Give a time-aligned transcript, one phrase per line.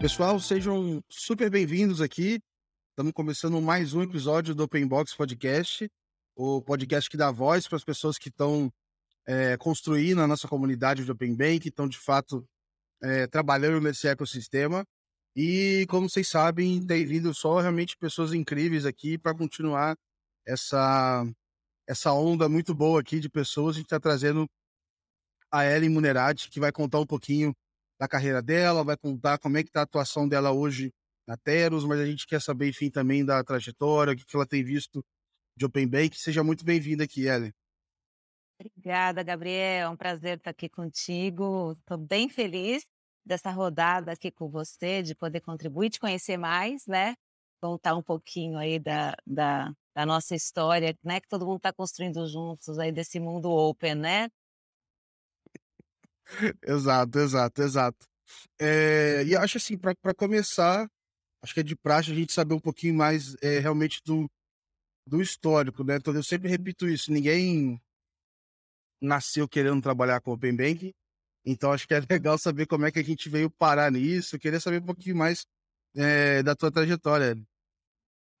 [0.00, 2.38] Pessoal, sejam super bem-vindos aqui.
[2.90, 5.90] Estamos começando mais um episódio do Open Box Podcast,
[6.36, 8.72] o podcast que dá voz para as pessoas que estão
[9.26, 12.48] é, construindo a nossa comunidade de Open Bank, que estão de fato
[13.02, 14.84] é, trabalhando nesse ecossistema.
[15.34, 19.96] E como vocês sabem, tem vindo só realmente pessoas incríveis aqui para continuar
[20.46, 21.26] essa
[21.88, 23.74] essa onda muito boa aqui de pessoas.
[23.74, 24.46] A gente está trazendo
[25.50, 27.52] a Ellen Munerati, que vai contar um pouquinho
[27.98, 30.92] da carreira dela, vai contar como é que está a atuação dela hoje
[31.26, 34.64] na Teros, mas a gente quer saber, enfim, também da trajetória, o que ela tem
[34.64, 35.04] visto
[35.56, 36.16] de Open Bank.
[36.16, 37.52] Seja muito bem-vinda aqui, Ellen.
[38.60, 39.86] Obrigada, Gabriel.
[39.86, 41.72] É um prazer estar aqui contigo.
[41.72, 42.84] Estou bem feliz
[43.24, 47.14] dessa rodada aqui com você, de poder contribuir, te conhecer mais, né?
[47.60, 51.20] Contar um pouquinho aí da, da, da nossa história, né?
[51.20, 54.28] Que todo mundo está construindo juntos aí desse mundo open, né?
[56.62, 58.06] Exato, exato, exato.
[58.58, 60.88] É, e acho assim, para começar,
[61.42, 64.30] acho que é de praxe a gente saber um pouquinho mais é, realmente do,
[65.06, 65.96] do histórico, né?
[65.96, 67.80] Então eu sempre repito isso, ninguém
[69.00, 70.92] nasceu querendo trabalhar com Open Bank,
[71.44, 74.40] então acho que é legal saber como é que a gente veio parar nisso, eu
[74.40, 75.46] queria saber um pouquinho mais
[75.96, 77.36] é, da tua trajetória.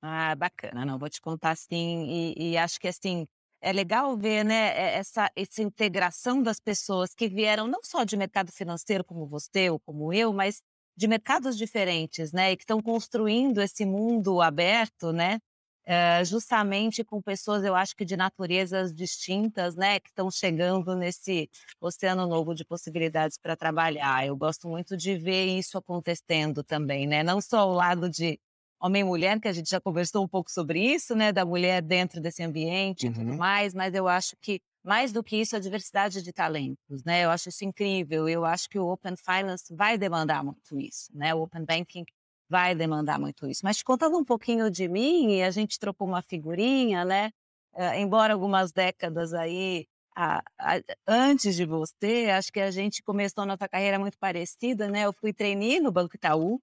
[0.02, 3.26] Ah, bacana, não, vou te contar assim, e, e acho que assim,
[3.60, 8.52] é legal ver, né, essa, essa integração das pessoas que vieram não só de mercado
[8.52, 10.62] financeiro como você ou como eu, mas
[10.96, 15.38] de mercados diferentes, né, e que estão construindo esse mundo aberto, né,
[15.86, 21.48] é, justamente com pessoas, eu acho que de naturezas distintas, né, que estão chegando nesse
[21.80, 24.26] oceano novo de possibilidades para trabalhar.
[24.26, 28.38] Eu gosto muito de ver isso acontecendo também, né, não só o lado de
[28.80, 31.82] homem e mulher, que a gente já conversou um pouco sobre isso, né, da mulher
[31.82, 33.12] dentro desse ambiente uhum.
[33.12, 33.36] e tudo uhum.
[33.36, 37.24] mais, mas eu acho que mais do que isso, a diversidade de talentos, né?
[37.24, 38.26] Eu acho isso incrível.
[38.26, 41.34] Eu acho que o Open Finance vai demandar muito isso, né?
[41.34, 42.06] O Open Banking
[42.48, 43.60] vai demandar muito isso.
[43.64, 47.30] Mas contando um pouquinho de mim, a gente trocou uma figurinha, né?
[47.74, 53.42] Uh, embora algumas décadas aí a, a, antes de você, acho que a gente começou
[53.42, 55.02] a nossa carreira muito parecida, né?
[55.02, 56.60] Eu fui trainee no Banco Itaú,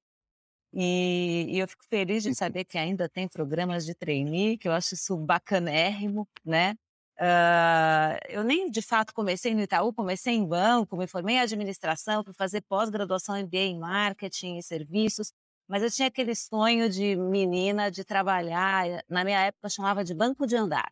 [0.76, 4.74] e, e, eu fico feliz de saber que ainda tem programas de trainee, que eu
[4.74, 6.76] acho isso bacanérrimo, né?
[7.18, 12.26] Uh, eu nem de fato comecei no Itaú, comecei em banco, me formei em administração,
[12.26, 15.32] fui fazer pós-graduação MBA em marketing e serviços,
[15.66, 20.46] mas eu tinha aquele sonho de menina de trabalhar, na minha época chamava de banco
[20.46, 20.92] de andar.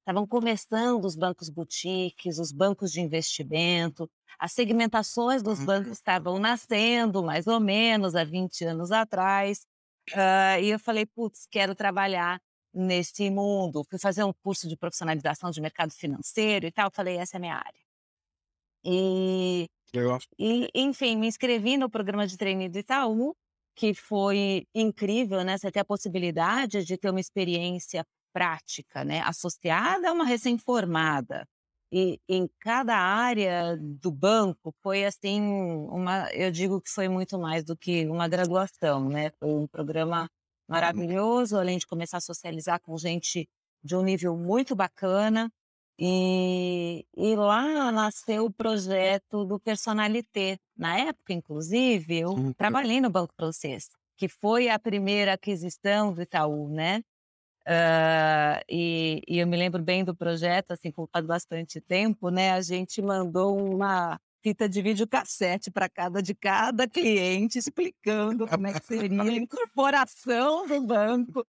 [0.00, 5.92] Estavam começando os bancos boutiques, os bancos de investimento, as segmentações dos bancos uhum.
[5.92, 9.66] estavam nascendo, mais ou menos, há 20 anos atrás.
[10.10, 12.40] Uh, e eu falei, putz, quero trabalhar
[12.72, 13.84] nesse mundo.
[13.88, 16.90] Fui fazer um curso de profissionalização de mercado financeiro e tal.
[16.90, 17.80] Falei, essa é a minha área.
[18.84, 19.68] E,
[20.38, 23.34] e enfim, me inscrevi no programa de treino do Itaú,
[23.74, 25.58] que foi incrível, né?
[25.58, 31.46] Você ter a possibilidade de ter uma experiência prática, né, associada a uma recém-formada.
[31.90, 37.64] E em cada área do banco foi assim uma, eu digo que foi muito mais
[37.64, 39.30] do que uma graduação, né?
[39.38, 40.28] Foi um programa
[40.68, 43.48] maravilhoso, além de começar a socializar com gente
[43.82, 45.50] de um nível muito bacana.
[45.98, 50.58] E, e lá nasceu o projeto do Personalité.
[50.76, 52.52] Na época, inclusive, eu uhum.
[52.52, 57.02] trabalhei no Banco Francês, que foi a primeira aquisição do Itaú, né?
[57.68, 62.52] Uh, e, e, eu me lembro bem do projeto, assim, com bastante tempo, né?
[62.52, 68.72] A gente mandou uma fita de videocassete para cada de cada cliente, explicando como é
[68.72, 71.46] que seria a incorporação do banco.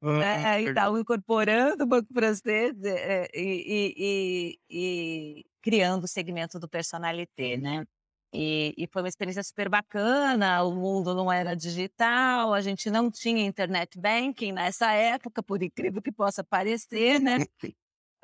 [0.00, 0.62] né?
[0.62, 7.56] E tal, incorporando o Banco Francês é, e, e, e, criando o segmento do personalité,
[7.56, 7.84] né?
[8.32, 10.62] E, e, foi uma experiência super bacana.
[10.62, 16.00] O mundo não era digital, a gente não tinha internet banking nessa época, por incrível
[16.00, 17.38] que possa parecer, né?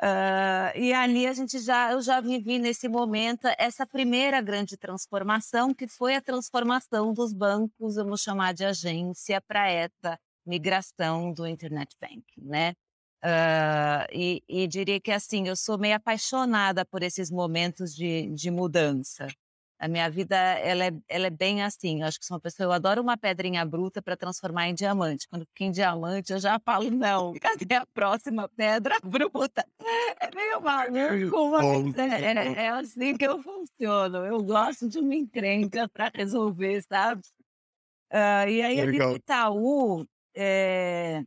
[0.01, 5.75] Uh, e ali a gente já, eu já vivi nesse momento essa primeira grande transformação,
[5.75, 11.97] que foi a transformação dos bancos, vamos chamar de agência, para essa migração do internet
[12.01, 12.75] banking, né?
[13.25, 18.51] Uh, e, e, diria que assim, eu sou meio apaixonada por esses momentos de, de
[18.53, 19.27] mudança.
[19.79, 22.01] A minha vida, ela é, ela é bem assim.
[22.01, 25.29] Eu acho que sou uma pessoa, eu adoro uma pedrinha bruta para transformar em diamante.
[25.29, 29.67] Quando fica em diamante, eu já falo, não, cadê a próxima pedra bruta?
[30.21, 31.51] É meio maluco,
[31.93, 34.25] mas é, é, é assim que eu funciono.
[34.25, 37.23] Eu gosto de uma encrenca para resolver, sabe?
[38.13, 41.23] Uh, e aí, ali no Itaú, é,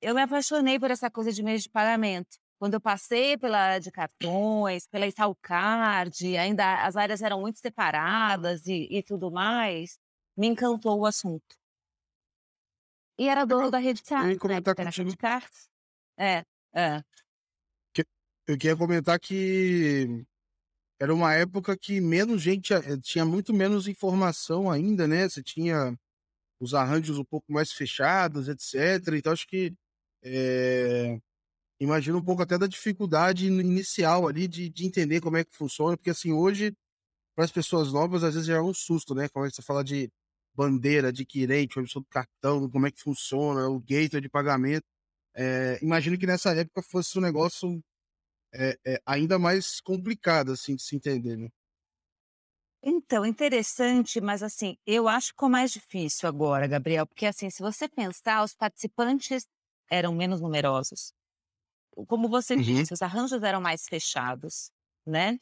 [0.00, 2.41] eu me apaixonei por essa coisa de meio de pagamento.
[2.62, 7.58] Quando eu passei pela área de cartões, pela Itaú Card, ainda as áreas eram muito
[7.58, 9.98] separadas e, e tudo mais,
[10.36, 11.56] me encantou o assunto.
[13.18, 15.08] E era dono da rede Eu ia né, comentar era contigo.
[15.08, 15.68] rede cartas.
[16.16, 17.02] É, é.
[18.46, 20.24] Eu queria comentar que
[21.00, 25.28] era uma época que menos gente eh, tinha muito menos informação ainda, né?
[25.28, 25.98] Você tinha
[26.60, 29.16] os arranjos um pouco mais fechados, etc.
[29.16, 29.74] Então acho que
[30.22, 31.18] eh,
[31.82, 35.54] imagino um pouco até da dificuldade in- inicial ali de, de entender como é que
[35.56, 36.74] funciona, porque assim hoje
[37.36, 39.28] para as pessoas novas às vezes já é um susto, né?
[39.28, 40.10] Começa a falar de
[40.54, 44.84] bandeira, adquirente, emissão do cartão, como é que funciona, o gateway de pagamento.
[45.36, 47.82] Eh, imagino que nessa época fosse um negócio
[48.54, 51.48] é, é ainda mais complicado, assim, de se entender, né?
[52.84, 57.62] Então, interessante, mas assim, eu acho que ficou mais difícil agora, Gabriel, porque assim, se
[57.62, 59.46] você pensar, os participantes
[59.88, 61.12] eram menos numerosos.
[62.08, 62.58] Como você Uhum.
[62.58, 64.70] disse, os arranjos eram mais fechados,
[65.06, 65.38] né?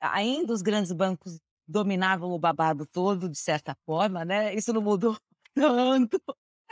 [0.00, 1.38] Ainda os grandes bancos
[1.68, 4.54] dominavam o babado todo, de certa forma, né?
[4.54, 5.16] Isso não mudou
[5.54, 6.20] tanto,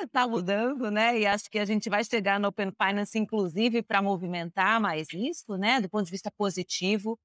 [0.00, 1.18] está mudando, né?
[1.20, 5.56] E acho que a gente vai chegar no Open Finance, inclusive, para movimentar mais isso,
[5.56, 5.80] né?
[5.80, 7.18] Do ponto de vista positivo.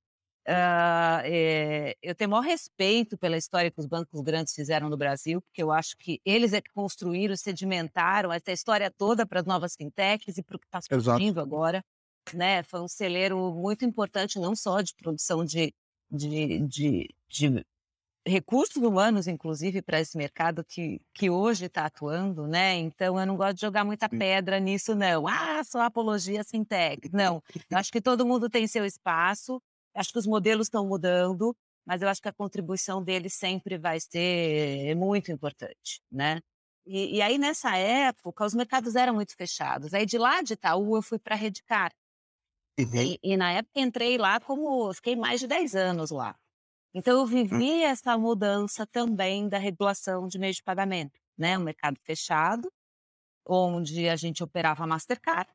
[0.48, 5.42] Ah, eh, eu tenho maior respeito pela história que os bancos grandes fizeram no Brasil,
[5.42, 9.76] porque eu acho que eles é que construíram, sedimentaram essa história toda para as novas
[9.76, 11.84] fintechs e para o que está surgindo agora.
[12.34, 12.64] Né?
[12.64, 15.74] Foi um celeiro muito importante, não só de produção de,
[16.10, 17.66] de, de, de
[18.28, 22.76] recursos humanos, inclusive, para esse mercado que, que hoje está atuando, né?
[22.76, 25.28] Então, eu não gosto de jogar muita pedra nisso, não.
[25.28, 27.10] Ah, só apologia fintech.
[27.14, 29.62] Não, eu acho que todo mundo tem seu espaço,
[29.94, 31.56] acho que os modelos estão mudando,
[31.86, 36.42] mas eu acho que a contribuição deles sempre vai ser muito importante, né?
[36.86, 39.94] E, e aí, nessa época, os mercados eram muito fechados.
[39.94, 41.92] Aí, de lá de Itaú, eu fui para a Redcar.
[42.80, 43.02] Uhum.
[43.02, 44.94] E, e na época entrei lá como.
[44.94, 46.36] Fiquei mais de 10 anos lá.
[46.94, 51.58] Então eu vivi essa mudança também da regulação de meios de pagamento, né?
[51.58, 52.72] Um mercado fechado,
[53.46, 55.52] onde a gente operava a Mastercard,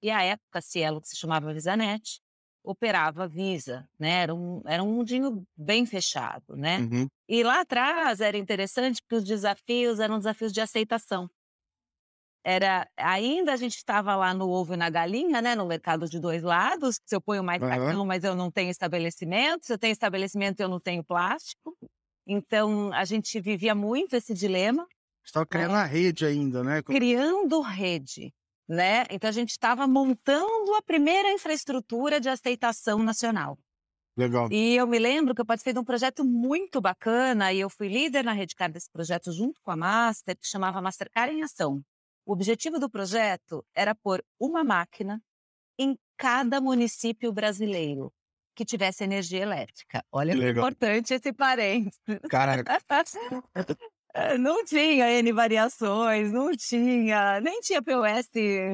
[0.00, 2.20] e a época, Cielo, que se chamava VisaNet,
[2.62, 4.22] operava Visa, né?
[4.22, 6.78] Era um, era um mundinho bem fechado, né?
[6.78, 7.08] Uhum.
[7.28, 11.28] E lá atrás era interessante porque os desafios eram desafios de aceitação.
[12.48, 16.20] Era, ainda a gente estava lá no ovo e na galinha, né, no mercado de
[16.20, 17.00] dois lados.
[17.04, 17.70] Se eu ponho mais Aham.
[17.70, 19.66] cartão, mas eu não tenho estabelecimento.
[19.66, 21.76] Se eu tenho estabelecimento, eu não tenho plástico.
[22.24, 24.86] Então a gente vivia muito esse dilema,
[25.24, 26.82] Você estava criando a rede ainda, né?
[26.84, 28.32] criando rede,
[28.68, 29.04] né?
[29.10, 33.58] Então a gente estava montando a primeira infraestrutura de aceitação nacional.
[34.16, 34.48] Legal.
[34.52, 37.88] E eu me lembro que eu participei de um projeto muito bacana e eu fui
[37.88, 41.82] líder na Redcard desse projeto junto com a Master, que chamava Mastercard em Ação.
[42.26, 45.22] O objetivo do projeto era pôr uma máquina
[45.78, 48.12] em cada município brasileiro
[48.52, 50.04] que tivesse energia elétrica.
[50.10, 52.00] Olha Que que importante esse parênteses.
[52.28, 52.64] Caraca,
[54.40, 58.30] Não tinha N variações, não tinha, nem tinha POS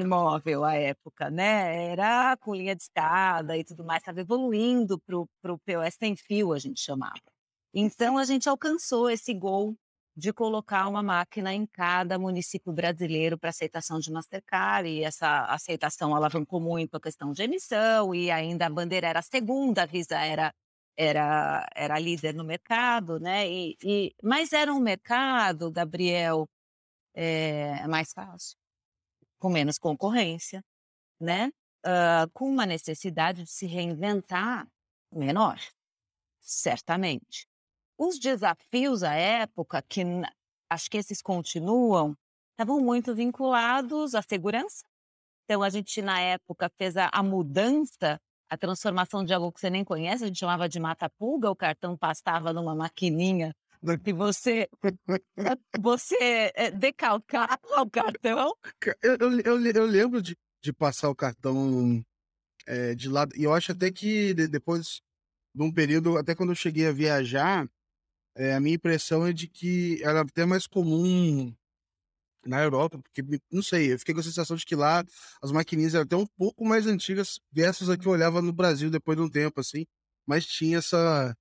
[0.06, 1.88] móvel à época, né?
[1.88, 6.52] Era com linha de escada e tudo mais, estava evoluindo para o POS sem fio,
[6.52, 7.20] a gente chamava.
[7.75, 9.76] Então a gente alcançou esse gol
[10.17, 16.14] de colocar uma máquina em cada município brasileiro para aceitação de Mastercard, e essa aceitação
[16.14, 20.19] alavancou muito a questão de emissão, e ainda a bandeira era a segunda, a Visa
[20.19, 20.53] era
[20.96, 23.48] era, era líder no mercado, né?
[23.48, 26.48] E, e, mas era um mercado, Gabriel,
[27.15, 28.56] é, mais fácil,
[29.39, 30.63] com menos concorrência,
[31.20, 31.51] né?
[31.84, 34.69] Ah, com uma necessidade de se reinventar
[35.13, 35.58] menor,
[36.41, 37.46] certamente.
[38.05, 40.03] Os desafios à época, que
[40.69, 42.17] acho que esses continuam,
[42.51, 44.82] estavam muito vinculados à segurança.
[45.44, 49.71] Então, a gente, na época, fez a, a mudança, a transformação de algo que você
[49.71, 53.55] nem conhece, a gente chamava de mata-pulga, o cartão passava numa maquininha
[54.05, 54.69] e você,
[55.81, 58.53] você eh, decalcava o cartão.
[59.01, 62.05] eu, eu, eu, lembro de, de passar o cartão
[62.67, 65.01] é, de lado, e eu acho até que de- depois
[65.55, 67.69] de um período, até quando eu cheguei a viajar,
[68.34, 71.55] é, a minha impressão é de que era até mais comum
[72.44, 75.05] na Europa, porque, não sei, eu fiquei com a sensação de que lá
[75.41, 78.91] as maquininhas eram até um pouco mais antigas versus a que eu olhava no Brasil
[78.91, 79.86] depois de um tempo, assim,
[80.27, 81.36] mas tinha essa,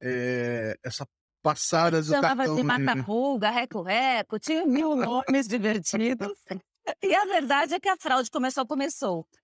[0.00, 1.06] é, essa
[1.42, 2.56] passada do Chamava cartão.
[2.56, 2.78] de né?
[2.78, 6.32] mata-pulga, reco-reco, tinha mil nomes divertidos.
[7.02, 9.38] E a verdade é que a fraude começou solta.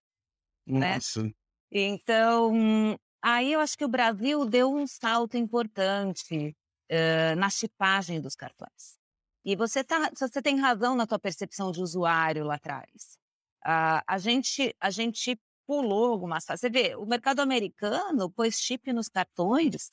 [0.66, 0.94] né?
[0.94, 1.30] Nossa,
[1.70, 6.56] Então, aí eu acho que o Brasil deu um salto importante
[6.94, 8.98] eh, na chipagem dos cartões.
[9.44, 13.18] E você, tá, você tem razão na tua percepção de usuário lá atrás.
[13.64, 15.36] Ah, a, gente, a gente
[15.66, 16.60] pulou algumas fases.
[16.62, 19.90] Você vê, o mercado americano pôs chip nos cartões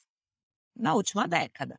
[0.75, 1.77] na última década.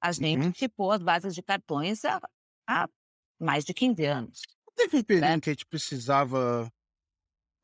[0.00, 0.52] A gente Uhum.
[0.54, 2.20] chipou as bases de cartões há,
[2.68, 2.88] há
[3.40, 4.42] mais de 15 anos.
[4.76, 5.40] Teve um período Né?
[5.40, 6.70] que a gente precisava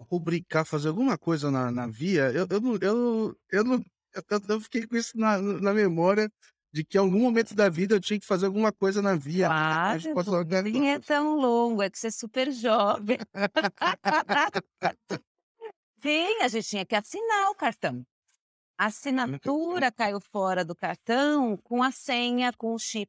[0.01, 2.31] rubricar, fazer alguma coisa na, na via.
[2.33, 3.65] Eu, eu, eu, eu,
[4.13, 6.31] eu, eu fiquei com isso na, na memória
[6.75, 9.47] de que em algum momento da vida eu tinha que fazer alguma coisa na via.
[9.47, 10.03] Claro,
[10.65, 13.17] nem é tão longo, é que você é super jovem.
[16.03, 18.05] Sim, a gente tinha que assinar o cartão.
[18.77, 23.09] A assinatura caiu fora do cartão com a senha, com o chip,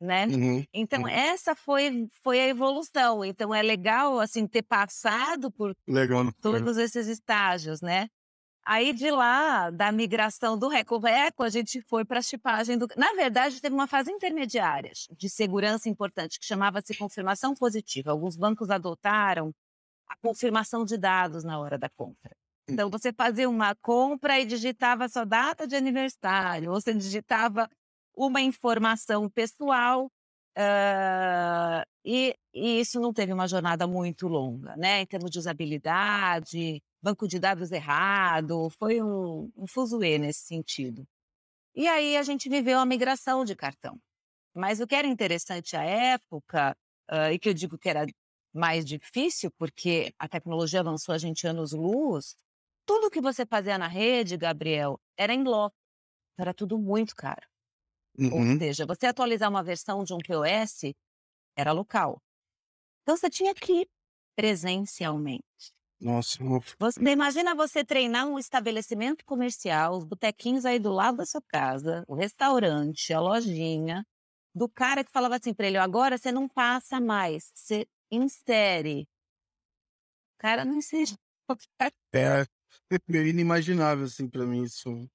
[0.00, 0.26] né?
[0.28, 1.08] Uhum, Então uhum.
[1.08, 3.24] essa foi foi a evolução.
[3.24, 6.22] Então é legal assim ter passado por Legal.
[6.22, 6.30] né?
[6.40, 8.06] todos esses estágios, né?
[8.64, 12.86] Aí de lá, da migração do Recoveco, a gente foi para a chipagem do.
[12.96, 18.10] Na verdade, teve uma fase intermediária de segurança importante que chamava-se confirmação positiva.
[18.10, 19.52] Alguns bancos adotaram
[20.08, 22.36] a confirmação de dados na hora da compra.
[22.68, 27.68] Então você fazia uma compra e digitava sua data de aniversário, ou você digitava
[28.14, 30.10] uma informação pessoal.
[30.56, 35.00] ah, e, e isso não teve uma jornada muito longa, né?
[35.02, 41.06] Em termos de usabilidade, banco de dados errado, foi um, um fuzuê nesse sentido.
[41.74, 43.98] E aí a gente viveu a migração de cartão.
[44.54, 46.76] Mas o que era interessante à época,
[47.08, 48.06] ah, e que eu digo que era
[48.54, 52.36] mais difícil, porque a tecnologia avançou a gente anos-luz,
[52.86, 55.76] tudo que você fazia na rede, Gabriel, era em loco.
[56.38, 57.46] Era tudo muito caro.
[58.30, 58.58] Ou Uhum.
[58.58, 60.94] seja, você atualizar uma versão de um POS
[61.56, 62.20] era local.
[63.02, 63.88] Então você tinha que ir
[64.36, 65.72] presencialmente.
[66.00, 66.38] Nossa,
[66.78, 72.04] Você imagina você treinar um estabelecimento comercial, os botequinhos aí do lado da sua casa,
[72.08, 74.02] o restaurante, a lojinha,
[74.54, 79.02] do cara que falava assim para ele: agora você não passa mais, você insere.
[80.34, 81.12] O cara não insere.
[82.14, 82.46] é
[83.06, 85.06] meio inimaginável assim pra mim isso.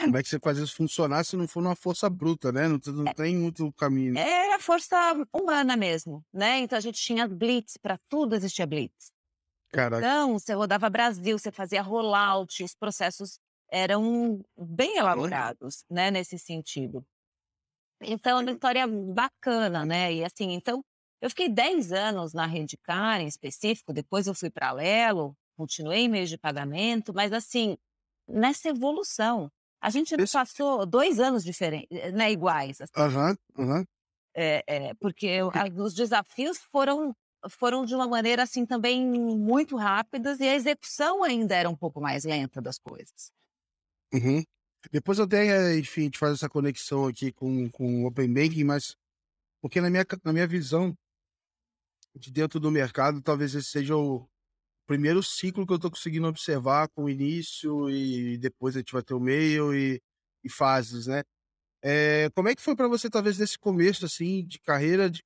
[0.00, 2.68] Como é que você faz isso funcionar se não for numa força bruta, né?
[2.68, 4.16] Não, tem- não tem muito caminho.
[4.18, 4.96] Era força
[5.32, 6.58] humana mesmo, né?
[6.58, 9.15] Então a gente tinha blitz, para tudo existia blitz.
[9.70, 10.06] Caraca.
[10.06, 13.38] Então, você rodava Brasil, você fazia rollout, os processos
[13.70, 17.04] eram bem elaborados, né, nesse sentido.
[18.02, 20.12] Então, é uma história bacana, né?
[20.14, 20.84] E assim, então,
[21.20, 26.08] eu fiquei 10 anos na Redcar em específico, depois eu fui para Lelo, continuei em
[26.08, 27.76] meio de pagamento, mas assim,
[28.28, 33.86] nessa evolução, a gente não Esse- passou dois anos diferentes, né, iguais, assim, Aham, aham.
[34.34, 35.50] é, é, porque eu-
[35.82, 37.14] os desafios foram
[37.48, 42.00] foram de uma maneira assim também muito rápidas e a execução ainda era um pouco
[42.00, 43.30] mais lenta das coisas.
[44.12, 44.42] Uhum.
[44.90, 48.96] Depois até, enfim, a gente faz essa conexão aqui com, com o Open Banking, mas
[49.60, 50.96] porque na minha, na minha visão
[52.14, 54.26] de dentro do mercado, talvez esse seja o
[54.86, 59.02] primeiro ciclo que eu estou conseguindo observar com o início e depois a gente vai
[59.02, 60.00] ter o meio e,
[60.44, 61.24] e fases, né?
[61.82, 65.22] É, como é que foi para você, talvez, nesse começo, assim, de carreira, de,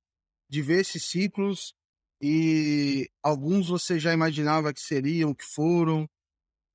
[0.49, 1.75] de ver esses ciclos
[2.21, 6.09] e alguns você já imaginava que seriam, que foram,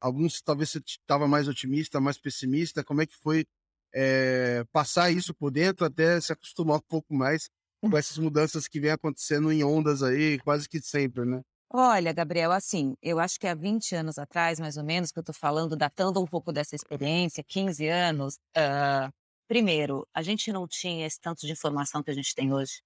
[0.01, 3.45] alguns talvez você estava mais otimista, mais pessimista, como é que foi
[3.93, 7.49] é, passar isso por dentro até se acostumar um pouco mais
[7.81, 11.41] com essas mudanças que vem acontecendo em ondas aí, quase que sempre, né?
[11.71, 15.21] Olha, Gabriel, assim, eu acho que há 20 anos atrás, mais ou menos, que eu
[15.21, 19.09] estou falando, datando um pouco dessa experiência, 15 anos, ah,
[19.47, 22.81] primeiro, a gente não tinha esse tanto de informação que a gente tem hoje.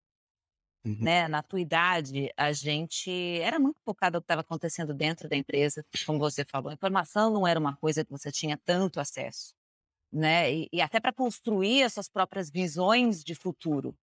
[0.86, 0.98] Uhum.
[1.02, 1.28] né?
[1.28, 5.86] Na tua idade, a gente era muito focado no que estava acontecendo dentro da empresa,
[6.06, 6.70] como você falou.
[6.70, 9.54] A informação não era uma coisa que você tinha tanto acesso,
[10.12, 10.54] né?
[10.54, 13.96] E, e até para construir as suas próprias visões de futuro.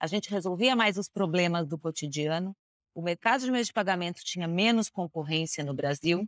[0.00, 2.56] A gente resolvia mais os problemas do cotidiano.
[2.94, 6.26] O mercado de meios de pagamento tinha menos concorrência no Brasil.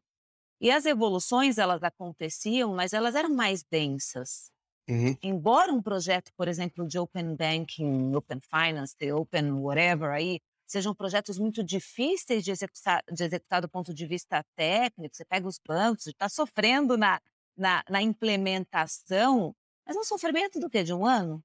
[0.61, 4.54] E as evoluções, elas aconteciam, mas elas eram mais densas
[4.89, 5.17] Uhum.
[5.23, 11.39] embora um projeto, por exemplo, de Open Banking, Open Finance, Open whatever aí, sejam projetos
[11.39, 16.07] muito difíceis de executar, de executar do ponto de vista técnico, você pega os bancos,
[16.07, 17.21] está sofrendo na,
[17.57, 19.55] na, na implementação,
[19.87, 20.83] mas é um sofrimento do quê?
[20.83, 21.43] De um ano?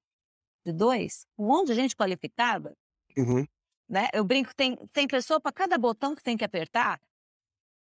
[0.65, 1.25] De dois?
[1.37, 2.73] Um monte de gente qualificada?
[3.17, 3.45] Uhum.
[3.87, 4.07] Né?
[4.13, 6.99] Eu brinco, tem, tem pessoa para cada botão que tem que apertar.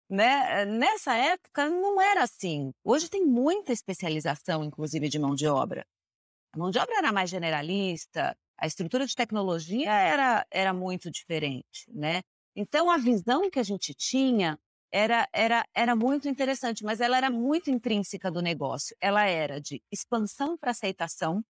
[0.09, 0.65] Né?
[0.67, 2.73] Nessa época não era assim.
[2.85, 5.87] Hoje tem muita especialização, inclusive, de mão de obra.
[6.55, 11.85] A mão de obra era mais generalista, a estrutura de tecnologia era, era muito diferente,
[11.89, 12.23] né?
[12.57, 14.59] Então a visão que a gente tinha
[14.93, 18.97] era, era, era muito interessante, mas ela era muito intrínseca do negócio.
[19.01, 21.43] Ela era de expansão para aceitação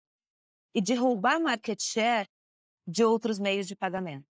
[0.73, 2.27] e de roubar market share
[2.87, 4.25] de outros meios de pagamento.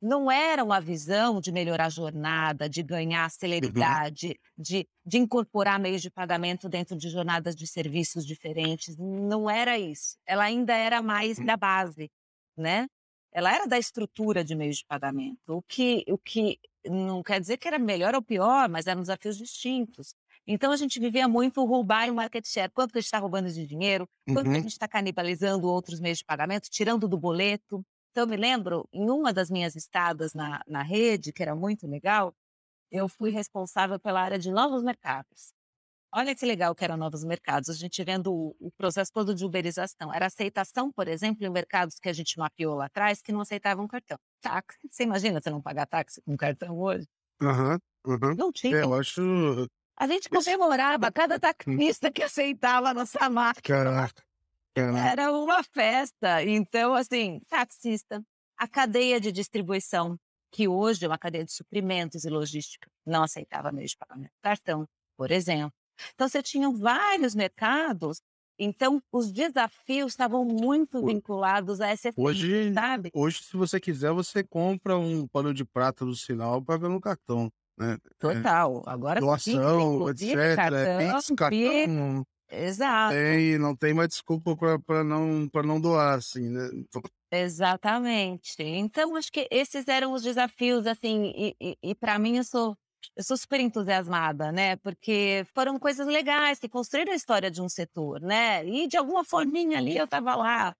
[0.00, 3.98] Não era uma visão de melhorar a jornada, de ganhar Uhum.
[4.00, 8.96] celeridade, de, de incorporar meios de pagamento dentro de jornadas de serviços diferentes.
[8.98, 10.16] Não era isso.
[10.26, 11.44] Ela ainda era mais Hum.
[11.44, 12.10] da base,
[12.56, 12.86] né?
[13.32, 17.58] Ela era da estrutura de meios de pagamento, o que, o que não quer dizer
[17.58, 20.14] que era melhor ou pior, mas eram desafios distintos.
[20.46, 22.70] Então a gente vivia muito roubar o market share.
[22.72, 24.08] Quanto que a gente está roubando de dinheiro?
[24.32, 24.62] Quanto que a Uhum.
[24.62, 27.82] gente está canibalizando outros meios de pagamento, tirando do boleto?
[28.16, 32.34] Então, me lembro, em uma das minhas estadas na, na rede, que era muito legal,
[32.90, 35.52] eu fui responsável pela área de novos mercados.
[36.14, 39.44] Olha que legal que eram novos mercados, a gente vendo o, o processo todo de
[39.44, 40.14] uberização.
[40.14, 43.88] Era aceitação, por exemplo, em mercados que a gente mapeou lá atrás, que não aceitavam
[43.88, 44.18] cartão.
[44.42, 47.06] Táxi, você imagina você não pagar táxi com cartão hoje?
[47.40, 48.36] Aham, aham.
[48.36, 48.82] Não É, tinha.
[48.82, 49.20] eu acho.
[49.98, 53.62] A gente comemorava cada taxista que aceitava a nossa máquina.
[53.62, 54.22] Caraca.
[54.80, 56.42] Era uma festa.
[56.44, 58.22] Então, assim, taxista,
[58.56, 60.18] a cadeia de distribuição,
[60.52, 64.86] que hoje é uma cadeia de suprimentos e logística, não aceitava meio de pagamento cartão,
[65.16, 65.72] por exemplo.
[66.14, 68.20] Então, você tinha vários mercados,
[68.58, 73.10] então os desafios estavam muito vinculados a essa Hoje, sabe?
[73.14, 77.00] hoje, se você quiser, você compra um pano de prata do sinal para ver no
[77.00, 77.50] cartão.
[77.78, 77.94] Né?
[77.94, 78.82] É, Total.
[78.86, 80.34] Agora, doação, etc.
[80.34, 82.26] É, cartão, Pix, cartão.
[82.48, 83.14] Exato.
[83.14, 86.68] tem, não tem mais desculpa para não, pra não doar, assim, né?
[86.74, 88.62] Então, Exatamente.
[88.62, 92.76] Então, acho que esses eram os desafios, assim, e, e, e para mim eu sou,
[93.16, 94.76] eu sou super entusiasmada, né?
[94.76, 98.64] Porque foram coisas legais que construíram a história de um setor, né?
[98.66, 100.74] E de alguma forminha ali eu estava lá,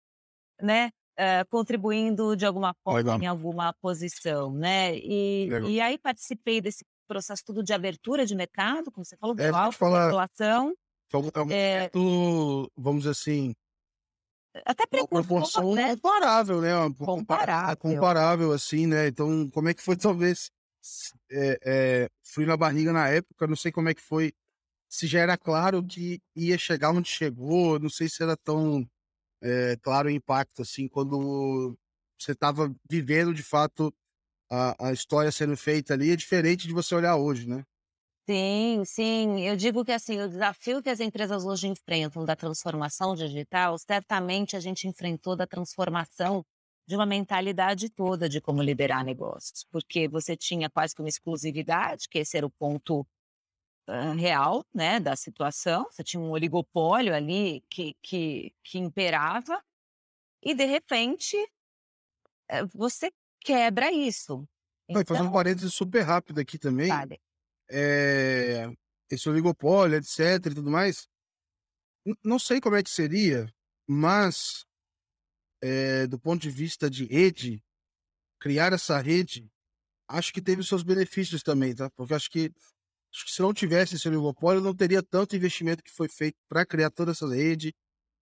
[0.62, 0.90] né?
[1.18, 3.20] eh, contribuindo de alguma forma Legal.
[3.20, 4.96] em alguma posição, né?
[4.98, 5.70] E, Legal.
[5.70, 9.58] e aí participei desse processo tudo de abertura de mercado, como você falou, É, de
[9.70, 10.10] te falar-
[11.14, 11.90] Um- é um É.
[11.94, 13.54] momento, vamos assim,
[14.64, 15.94] até uma proporção né?
[15.94, 16.70] comparável, né?
[16.98, 17.76] Compa- Comparável.
[17.76, 19.06] Comparável, assim, né?
[19.08, 20.50] Então, como é que foi, talvez,
[21.30, 24.32] é, é, frio na barriga na época, não sei como é que foi,
[24.88, 28.88] se já era claro que ia chegar onde chegou, não sei se era tão
[29.42, 31.76] é, claro o impacto, assim, quando
[32.18, 33.94] você estava vivendo, de fato,
[34.50, 37.64] a, a história sendo feita ali, é diferente de você olhar hoje, né?
[38.28, 39.40] Sim, sim.
[39.42, 44.56] Eu digo que assim, o desafio que as empresas hoje enfrentam da transformação digital, certamente
[44.56, 46.44] a gente enfrentou da transformação
[46.88, 52.08] de uma mentalidade toda de como liderar negócios, porque você tinha quase que uma exclusividade,
[52.08, 53.06] que esse era o ponto
[53.88, 55.86] ah, real, né, da situação.
[55.90, 59.62] Você tinha um oligopólio ali que, que, que imperava
[60.42, 61.36] e de repente
[62.48, 63.10] eh, você
[63.40, 64.46] quebra isso.
[64.92, 67.20] Não, e fazendo um Então, parênteses super rápido aqui também, sabe?
[67.70, 68.70] É,
[69.10, 71.08] esse oligopólio, etc e tudo mais,
[72.22, 73.52] não sei como é que seria,
[73.86, 74.64] mas
[75.62, 77.62] é, do ponto de vista de rede,
[78.40, 79.50] criar essa rede,
[80.08, 81.90] acho que teve seus benefícios também, tá?
[81.90, 82.52] Porque acho que,
[83.12, 86.64] acho que se não tivesse esse oligopólio, não teria tanto investimento que foi feito para
[86.66, 87.74] criar toda essa rede,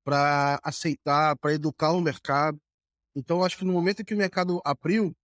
[0.04, 2.58] para aceitar, para educar o mercado.
[3.14, 5.14] Então, acho que no momento que o mercado abriu,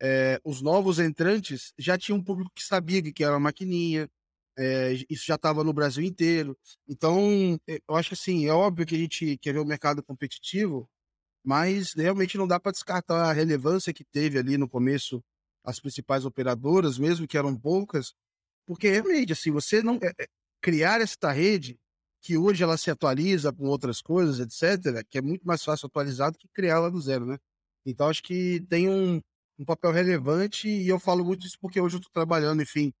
[0.00, 4.08] é, os novos entrantes já tinham um público que sabia que era uma maquininha,
[4.58, 6.56] é, isso já estava no Brasil inteiro.
[6.88, 10.02] Então, é, eu acho que assim, é óbvio que a gente quer ver o mercado
[10.02, 10.88] competitivo,
[11.44, 15.22] mas realmente não dá para descartar a relevância que teve ali no começo
[15.64, 18.14] as principais operadoras, mesmo que eram poucas,
[18.66, 20.28] porque realmente, assim, você não é,
[20.60, 21.78] criar esta rede
[22.22, 26.32] que hoje ela se atualiza com outras coisas, etc., que é muito mais fácil atualizar
[26.32, 27.38] do que criar ela do zero, né?
[27.84, 29.20] Então, acho que tem um,
[29.58, 32.92] um papel relevante e eu falo muito isso porque hoje eu estou trabalhando, enfim,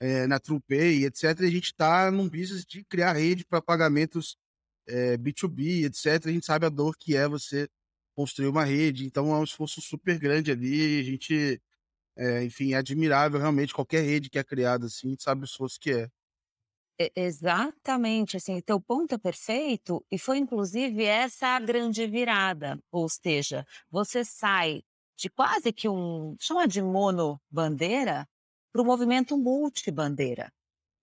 [0.00, 1.46] é, na TruePay, etc.
[1.46, 4.36] E a gente está num business de criar rede para pagamentos
[4.88, 6.30] é, B2B, etc.
[6.30, 7.68] A gente sabe a dor que é você
[8.16, 11.00] construir uma rede, então é um esforço super grande ali.
[11.00, 11.60] A gente,
[12.16, 15.46] é, enfim, é admirável realmente qualquer rede que é criada assim, a gente sabe o
[15.46, 16.08] esforço que é.
[17.00, 23.08] E- Exatamente, assim, teu ponto é perfeito e foi inclusive essa a grande virada, ou
[23.08, 24.82] seja, você sai
[25.18, 28.28] de quase que um, chama de monobandeira,
[28.72, 30.52] para o movimento multibandeira,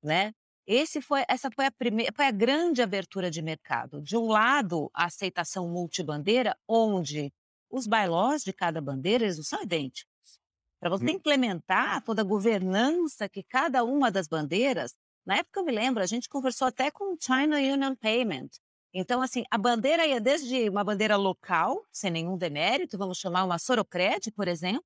[0.03, 0.33] né?
[0.67, 4.01] Esse foi, essa foi a primeira, foi a grande abertura de mercado.
[4.01, 7.31] De um lado, a aceitação multibandeira, onde
[7.69, 10.39] os bylaws de cada bandeira eles não são idênticos.
[10.79, 11.11] Para você Hum.
[11.11, 14.93] implementar toda a governança que cada uma das bandeiras
[15.25, 18.49] na época eu me lembro, a gente conversou até com o China Union Payment.
[18.95, 23.59] Então, assim, a bandeira ia desde uma bandeira local, sem nenhum demérito, vamos chamar uma
[23.59, 24.85] Sorocred, por exemplo,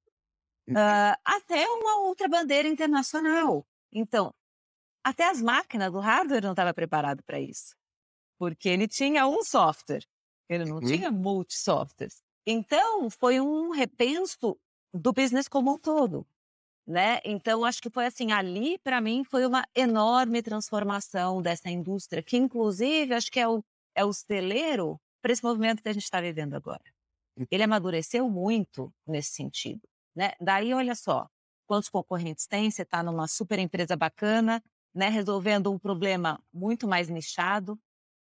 [0.76, 3.66] ah, até uma outra bandeira internacional.
[3.92, 4.34] Então,
[5.04, 7.76] até as máquinas do hardware não estava preparado para isso,
[8.40, 10.06] porque ele tinha um software,
[10.50, 10.82] ele não Uhum.
[10.82, 12.24] tinha multi-softwares.
[12.48, 14.60] Então, foi um repenso
[14.94, 16.28] do business como um todo,
[16.88, 17.20] né?
[17.26, 22.38] Então acho que foi assim, ali para mim foi uma enorme transformação dessa indústria, que
[22.38, 23.64] inclusive acho que é o,
[23.96, 26.84] é o celeiro para esse movimento que a gente está vivendo agora.
[27.38, 27.46] Hum.
[27.52, 29.82] Ele amadureceu muito nesse sentido,
[30.16, 30.34] né?
[30.40, 31.28] Daí olha só,
[31.68, 34.62] quantos concorrentes tem, você está numa super empresa bacana,
[34.94, 37.80] né, resolvendo um problema muito mais nichado.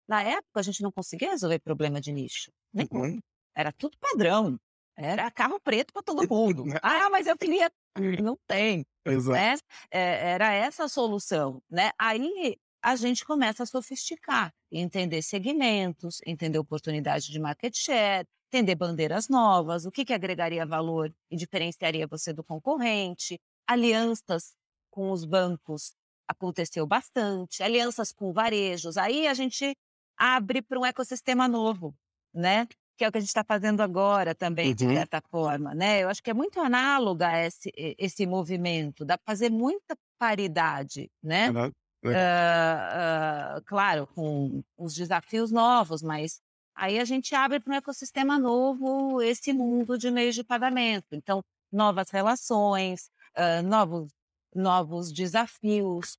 [0.08, 3.20] Na época a gente não conseguia resolver problema de nicho, Uhum.
[3.54, 4.58] Era tudo padrão.
[4.98, 6.64] Era carro preto para todo mundo.
[6.64, 6.78] Né?
[6.82, 7.70] ah, mas eu queria.
[8.22, 8.84] Não tem.
[9.04, 9.32] Exato.
[9.32, 9.54] Né?
[9.90, 11.62] É, era essa a solução.
[11.70, 11.90] Né?
[11.98, 19.28] Aí a gente começa a sofisticar, entender segmentos, entender oportunidade de market share, entender bandeiras
[19.28, 24.54] novas, o que, que agregaria valor e diferenciaria você do concorrente, alianças
[24.88, 25.96] com os bancos
[26.28, 28.96] aconteceu bastante, alianças com varejos.
[28.96, 29.76] Aí a gente
[30.16, 31.92] abre para um ecossistema novo,
[32.32, 32.68] né?
[32.96, 34.94] que é o que a gente está fazendo agora também, de uhum.
[34.94, 36.02] certa forma, né?
[36.02, 41.10] Eu acho que é muito análoga a esse, esse movimento, dá para fazer muita paridade,
[41.22, 41.50] né?
[41.50, 41.70] Uhum.
[42.12, 46.40] Uh, uh, claro, com os desafios novos, mas
[46.74, 51.06] aí a gente abre para um ecossistema novo esse mundo de meios de pagamento.
[51.12, 51.42] Então,
[51.72, 54.10] novas relações, uh, novos,
[54.54, 56.16] novos desafios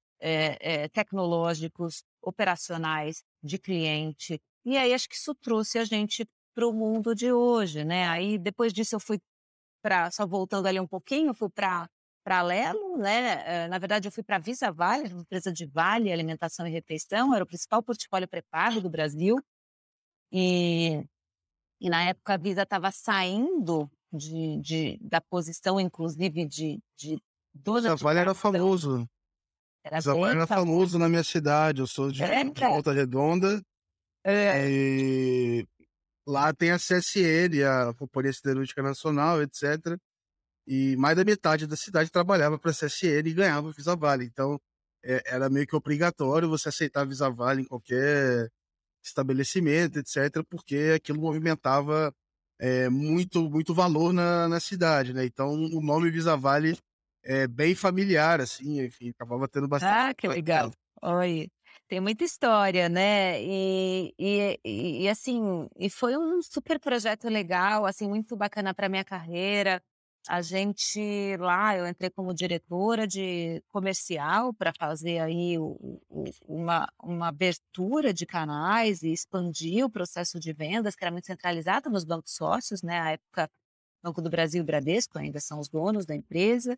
[0.93, 4.41] tecnológicos, operacionais, de cliente.
[4.65, 8.07] E aí acho que isso trouxe a gente para o mundo de hoje, né?
[8.07, 9.19] Aí depois disso eu fui
[9.79, 11.87] para, só voltando ali um pouquinho, fui para
[12.27, 13.41] para Lelo, né?
[13.45, 16.69] Eh, na verdade, eu fui para a Visa Vale, uma empresa de vale, alimentação e
[16.69, 19.37] refeição, era o principal portfólio pré-pago do Brasil.
[20.29, 21.05] E,
[21.79, 27.17] e na época a Visa estava saindo de, de, da posição, inclusive, de, de
[27.53, 29.07] dona Visa Vale era famoso.
[29.81, 33.63] Era Visa Vale era famoso na minha cidade, eu sou de, é, de Volta Redonda.
[34.25, 34.69] É.
[34.69, 35.65] E
[36.27, 39.97] Lá tem a CSN, a Companhia Siderúrgica Nacional, etc.
[40.67, 44.25] E mais da metade da cidade trabalhava para a CSN e ganhava Visa Vale.
[44.25, 44.59] Então,
[45.03, 48.49] é, era meio que obrigatório você aceitar Visa Vale em qualquer
[49.03, 52.13] estabelecimento, etc., porque aquilo movimentava
[52.59, 55.25] é, muito, muito valor na, na cidade, né?
[55.25, 56.77] Então, o nome Visa Vale
[57.23, 59.93] é bem familiar, assim, enfim, acabava tendo bastante.
[59.93, 60.71] Ah, que legal.
[61.01, 61.47] Oi.
[61.87, 63.41] Tem muita história, né?
[63.41, 64.59] E, e,
[65.03, 69.81] e, assim, e foi um super projeto legal, assim, muito bacana para minha carreira.
[70.27, 75.77] A gente lá, eu entrei como diretora de comercial para fazer aí o,
[76.09, 81.27] o, uma, uma abertura de canais e expandir o processo de vendas, que era muito
[81.27, 82.99] centralizado nos bancos sócios, né?
[82.99, 83.49] A época,
[84.03, 86.77] Banco do Brasil e Bradesco ainda são os donos da empresa.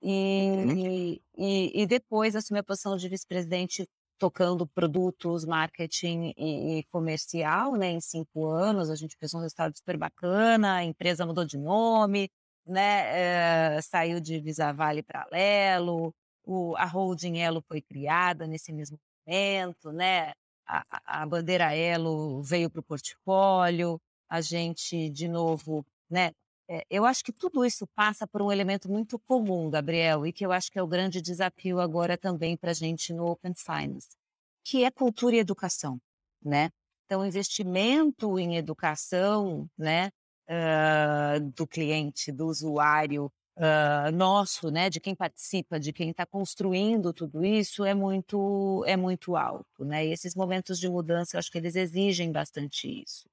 [0.00, 1.18] E, uhum.
[1.38, 7.90] e, e, depois assumi a posição de vice-presidente tocando produtos, marketing e, e, comercial, né?
[7.90, 12.30] Em cinco anos, a gente fez um resultado super bacana, a empresa mudou de nome,
[12.66, 13.76] né?
[13.76, 18.98] É, saiu de Visa Vale para Lelo, o, a holding Elo foi criada nesse mesmo
[19.26, 20.32] momento, né?
[20.66, 26.32] A, a bandeira Elo veio para o portfólio, a gente, de novo, né?
[26.68, 30.44] É, eu acho que tudo isso passa por um elemento muito comum, Gabriel, e que
[30.44, 34.16] eu acho que é o grande desafio agora também para a gente no Open Finance,
[34.64, 36.00] que é cultura e educação,
[36.42, 36.70] né?
[37.04, 40.10] Então, investimento em educação, né,
[40.48, 47.12] uh, do cliente, do usuário, uh, nosso, né, de quem participa, de quem está construindo
[47.12, 50.06] tudo isso, é muito, é muito alto, né?
[50.06, 53.28] E esses momentos de mudança, eu acho que eles exigem bastante isso.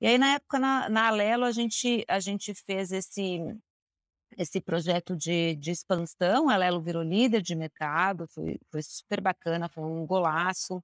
[0.00, 3.40] E aí, na época, na, na Alelo, a gente, a gente fez esse,
[4.36, 6.48] esse projeto de, de expansão.
[6.48, 10.82] A Alelo virou líder de mercado, foi, foi super bacana, foi um golaço.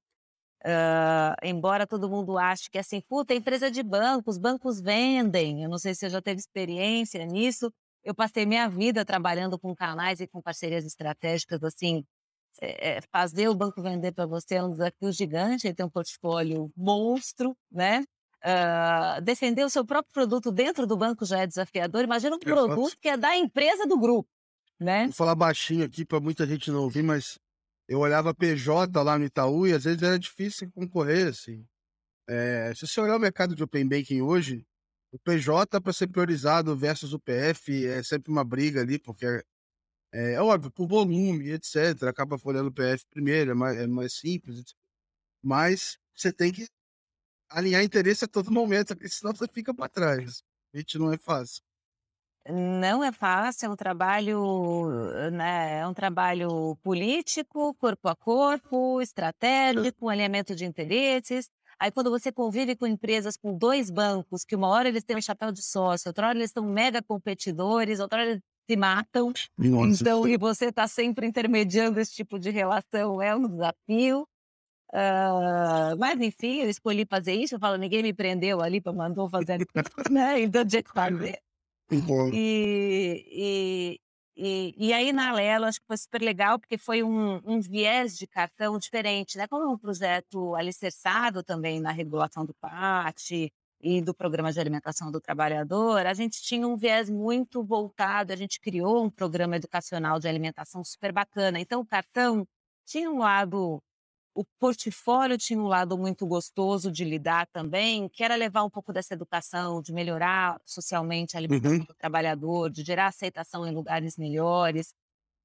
[0.64, 5.64] Uh, embora todo mundo ache que assim, puta, empresa de banco, os bancos vendem.
[5.64, 7.72] Eu não sei se você já teve experiência nisso.
[8.04, 12.04] Eu passei minha vida trabalhando com canais e com parcerias estratégicas, assim,
[12.60, 16.70] é, fazer o banco vender para você é um desafio gigante, ele tem um portfólio
[16.76, 18.04] monstro, né?
[18.44, 22.02] Uh, defender o seu próprio produto dentro do banco já é desafiador.
[22.02, 24.28] Imagina um produto que é da empresa do grupo,
[24.80, 25.04] né?
[25.04, 27.38] Vou falar baixinho aqui para muita gente não ouvir, mas
[27.92, 31.66] eu olhava PJ lá no Itaú e às vezes era difícil concorrer, assim.
[32.26, 34.66] É, se você olhar o mercado de Open Banking hoje,
[35.12, 39.42] o PJ para ser priorizado versus o PF é sempre uma briga ali, porque é,
[40.34, 42.04] é óbvio, por volume, etc.
[42.04, 44.60] Acaba folhando o PF primeiro, é mais, é mais simples.
[44.60, 44.74] Etc.
[45.42, 46.66] Mas você tem que
[47.50, 50.42] alinhar interesse a todo momento, senão você fica para trás.
[50.72, 51.62] A gente não é fácil.
[52.48, 54.88] Não é fácil, é um trabalho,
[55.32, 61.48] né, é um trabalho político, corpo a corpo, estratégico, alinhamento de interesses.
[61.78, 65.22] Aí quando você convive com empresas com dois bancos, que uma hora eles têm um
[65.22, 69.32] chapéu de sócio, outra hora eles estão mega competidores, outra hora eles se matam.
[69.58, 70.02] Nossa.
[70.02, 74.26] Então, e você está sempre intermediando esse tipo de relação, é um desafio.
[74.92, 77.54] Uh, mas enfim, eu escolhi fazer isso.
[77.54, 79.58] Eu falo, ninguém me prendeu ali, mandou fazer,
[80.10, 80.40] né?
[80.40, 81.38] Então tinha que fazer.
[82.34, 84.00] E, e,
[84.36, 88.16] e, e, aí na Lelo acho que foi super legal, porque foi um, um viés
[88.16, 89.46] de cartão diferente, né?
[89.46, 93.50] Como é um projeto alicerçado também na regulação do PAT
[93.82, 98.36] e do Programa de Alimentação do Trabalhador, a gente tinha um viés muito voltado, a
[98.36, 101.58] gente criou um programa educacional de alimentação super bacana.
[101.58, 102.46] Então o cartão
[102.86, 103.82] tinha um lado
[104.34, 108.92] o portfólio tinha um lado muito gostoso de lidar também, que era levar um pouco
[108.92, 111.84] dessa educação, de melhorar socialmente a alimentação uhum.
[111.84, 114.94] do trabalhador, de gerar aceitação em lugares melhores.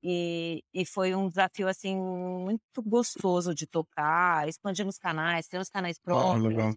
[0.02, 6.56] E, e foi um desafio assim muito gostoso de tocar, expandimos canais, temos canais próprios.
[6.56, 6.74] Oh,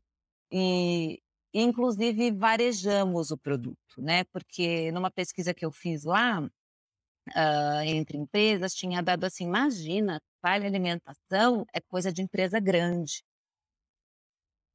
[0.52, 1.20] e,
[1.54, 4.24] inclusive varejamos o produto, né?
[4.32, 6.48] Porque numa pesquisa que eu fiz lá,
[7.28, 13.22] uh, entre empresas, tinha dado assim, imagina, vale alimentação é coisa de empresa grande.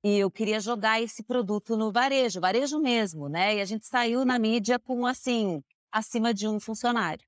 [0.04, 3.56] E eu queria jogar esse produto no varejo, varejo mesmo, né?
[3.56, 7.26] E a gente saiu na mídia com, assim, acima de um funcionário.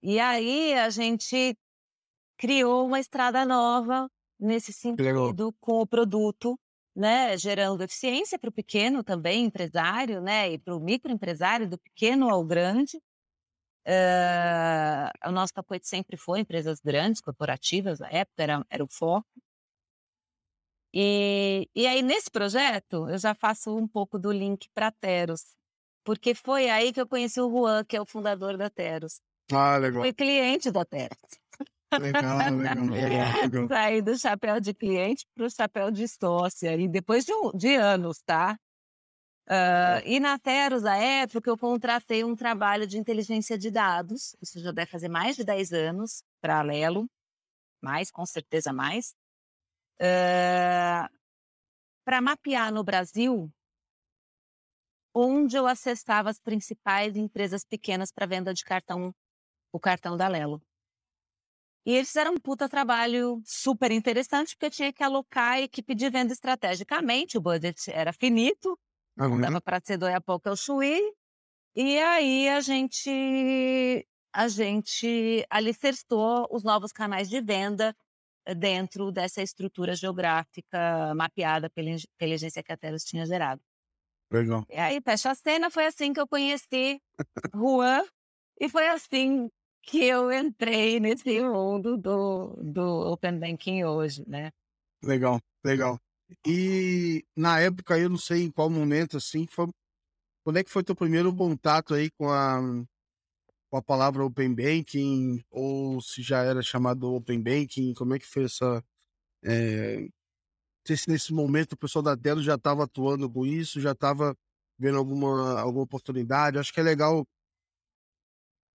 [0.00, 1.56] E aí a gente
[2.36, 6.56] criou uma estrada nova nesse sentido com o produto,
[6.94, 7.36] né?
[7.36, 10.52] Gerando eficiência para o pequeno também empresário, né?
[10.52, 13.00] E para o microempresário, do pequeno ao grande.
[13.86, 19.28] Uh, o nosso tapuete sempre foi empresas grandes, corporativas, na época era, era o foco.
[20.92, 25.42] E, e aí, nesse projeto, eu já faço um pouco do link para Teros,
[26.04, 29.20] porque foi aí que eu conheci o Juan, que é o fundador da Teros.
[29.52, 30.02] Ah, legal.
[30.02, 31.18] Fui cliente da Teros.
[32.00, 33.68] Legal, legal, legal.
[33.68, 38.22] Saí do chapéu de cliente para o chapéu de sócia, e depois de, de anos,
[38.22, 38.56] tá?
[39.46, 44.58] Uh, e na Teros, à época, eu contratei um trabalho de inteligência de dados, isso
[44.58, 47.06] já deve fazer mais de 10 anos, para a Lelo,
[47.82, 49.14] mais, com certeza mais,
[50.00, 51.08] uh,
[52.04, 53.52] para mapear no Brasil
[55.14, 59.14] onde eu acessava as principais empresas pequenas para venda de cartão,
[59.72, 60.60] o cartão da Lelo.
[61.86, 65.94] E eles fizeram um puta trabalho super interessante, porque eu tinha que alocar a equipe
[65.94, 68.78] de venda estrategicamente, o budget era finito,
[69.18, 69.40] Uhum.
[69.40, 71.00] Dava para ser do Iapoca ao Chuí.
[71.76, 77.94] E aí a gente, a gente alicerçou os novos canais de venda
[78.46, 83.60] eh, dentro dessa estrutura geográfica mapeada pela inteligência que a Teros tinha gerado.
[84.30, 84.64] Legal.
[84.68, 87.00] E aí, fecha a cena, foi assim que eu conheci
[87.54, 88.02] Juan
[88.60, 89.48] e foi assim
[89.82, 94.50] que eu entrei nesse mundo do, do Open Banking hoje, né?
[95.02, 96.00] Legal, legal.
[96.46, 99.68] E na época, eu não sei em qual momento, assim, foi...
[100.44, 102.60] quando é que foi teu primeiro contato aí com a,
[103.70, 108.26] com a palavra Open Banking, ou se já era chamado Open Banking, como é que
[108.26, 108.84] foi essa...
[109.42, 110.00] É...
[110.00, 110.10] Não
[110.86, 114.36] sei se nesse momento o pessoal da Delo já estava atuando com isso, já estava
[114.78, 116.58] vendo alguma, alguma oportunidade.
[116.58, 117.26] Acho que é legal,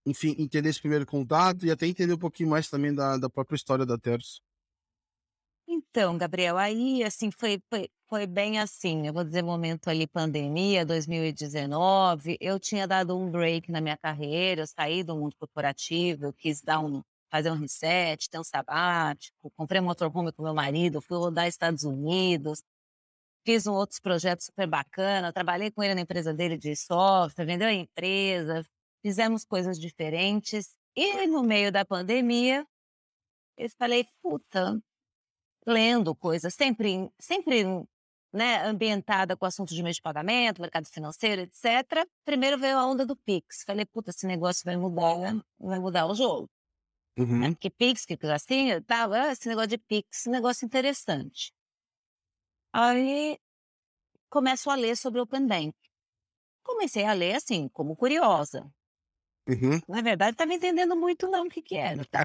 [0.06, 3.56] enfim, entender esse primeiro contato e até entender um pouquinho mais também da, da própria
[3.56, 4.42] história da Teros.
[5.92, 10.86] Então, Gabriel, aí assim foi, foi, foi bem assim, eu vou dizer momento ali pandemia,
[10.86, 16.34] 2019, eu tinha dado um break na minha carreira, eu saí do mundo corporativo, eu
[16.34, 21.02] quis dar um fazer um reset, ter um sabático, comprei um motorhome com meu marido,
[21.02, 22.64] fui rodar Estados Unidos,
[23.46, 27.68] fiz um outros projetos super bacana, trabalhei com ele na empresa dele de software, vendeu
[27.68, 28.64] a empresa,
[29.02, 30.76] fizemos coisas diferentes.
[30.96, 32.66] E no meio da pandemia,
[33.58, 34.80] eu falei, puta,
[35.66, 37.64] lendo coisas, sempre, sempre
[38.32, 42.08] né, ambientada com o assunto de meio de pagamento, mercado financeiro, etc.
[42.24, 43.64] Primeiro veio a onda do Pix.
[43.66, 46.50] Falei, puta, esse negócio vai mudar, vai mudar o jogo.
[47.18, 47.40] Uhum.
[47.40, 47.50] Né?
[47.52, 51.52] Porque Pix, que assim, tal, ah, esse negócio de Pix, negócio interessante.
[52.72, 53.38] Aí
[54.30, 55.76] começo a ler sobre Open Bank.
[56.64, 58.72] Comecei a ler assim, como curiosa.
[59.48, 59.80] Uhum.
[59.88, 62.24] Na verdade, estava entendendo muito não o que que era, tá?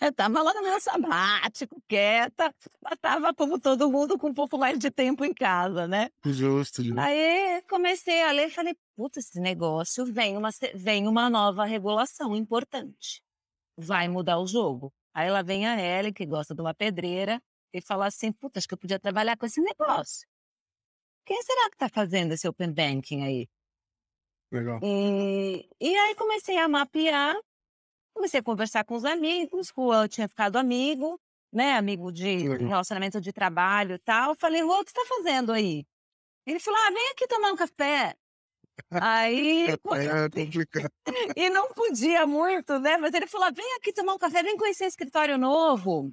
[0.00, 4.58] Eu estava lá no meu sabático, quieta, mas estava como todo mundo com um pouco
[4.58, 6.10] mais de tempo em casa, né?
[6.24, 6.98] Justo, justo.
[6.98, 12.34] Aí comecei a ler e falei, puta, esse negócio vem uma, vem uma nova regulação
[12.34, 13.22] importante.
[13.76, 14.92] Vai mudar o jogo.
[15.14, 17.40] Aí lá vem a Ellen, que gosta de uma pedreira,
[17.72, 20.26] e fala assim, puta, acho que eu podia trabalhar com esse negócio.
[21.24, 23.48] Quem será que está fazendo esse Open Banking aí?
[24.52, 24.78] Legal.
[24.82, 27.34] E, e aí comecei a mapear,
[28.14, 31.18] comecei a conversar com os amigos, o Juan tinha ficado amigo,
[31.50, 34.30] né, amigo de relacionamento de trabalho e tal.
[34.30, 35.86] Eu falei, Rô, o que você tá fazendo aí?
[36.46, 38.14] Ele falou, ah, vem aqui tomar um café.
[38.90, 39.66] Aí.
[39.68, 40.32] É, é complicado.
[41.36, 42.96] e não podia muito, né?
[42.96, 46.12] Mas ele falou: ah, vem aqui tomar um café, vem conhecer escritório novo.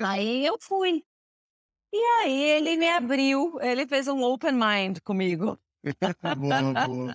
[0.00, 1.04] Aí eu fui.
[1.92, 5.58] E aí ele me abriu, ele fez um open mind comigo.
[5.94, 7.14] Boa, boa, boa.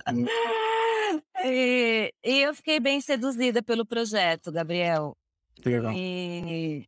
[1.43, 5.17] E, e, eu fiquei bem seduzida pelo projeto, Gabriel.
[5.65, 5.91] Legal.
[5.93, 6.87] E,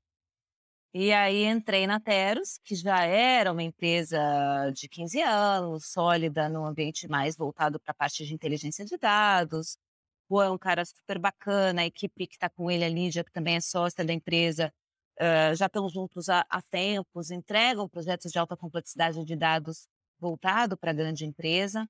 [0.94, 4.20] e aí entrei na Teros, que já era uma empresa
[4.74, 9.78] de 15 anos, sólida no ambiente mais voltado para a parte de inteligência de dados.
[10.30, 13.32] O é um cara super bacana, a equipe que está com ele, a Lídia, que
[13.32, 14.74] também é sócia da empresa,
[15.20, 19.88] uh, já estão juntos há, há tempos, entregam projetos de alta complexidade de dados
[20.20, 21.88] voltado para a grande empresa.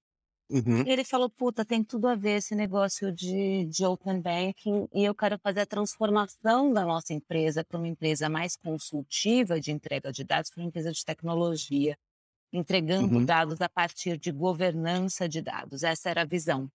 [0.49, 0.83] Uhum.
[0.85, 5.15] Ele falou, puta, tem tudo a ver esse negócio de, de open banking e eu
[5.15, 10.23] quero fazer a transformação da nossa empresa para uma empresa mais consultiva de entrega de
[10.23, 11.97] dados, para uma empresa de tecnologia,
[12.53, 13.25] entregando Uhum.
[13.25, 15.83] dados a partir de governança de dados.
[15.83, 16.69] Essa era a visão.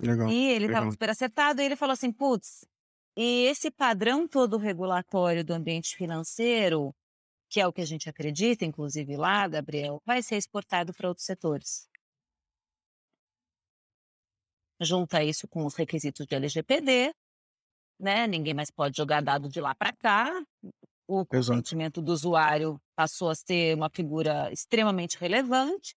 [0.00, 0.28] Legal.
[0.30, 2.64] E ele estava super acertado e ele falou assim, putz,
[3.16, 6.94] e esse padrão todo regulatório do ambiente financeiro,
[7.48, 11.26] que é o que a gente acredita, inclusive lá, Gabriel, vai ser exportado para outros
[11.26, 11.88] setores.
[14.80, 17.12] Junta isso com os requisitos de LGPD,
[17.98, 18.26] né?
[18.26, 20.30] Ninguém mais pode jogar dado de lá para cá.
[21.06, 21.28] O Exato.
[21.30, 25.96] consentimento do usuário passou a ser uma figura extremamente relevante.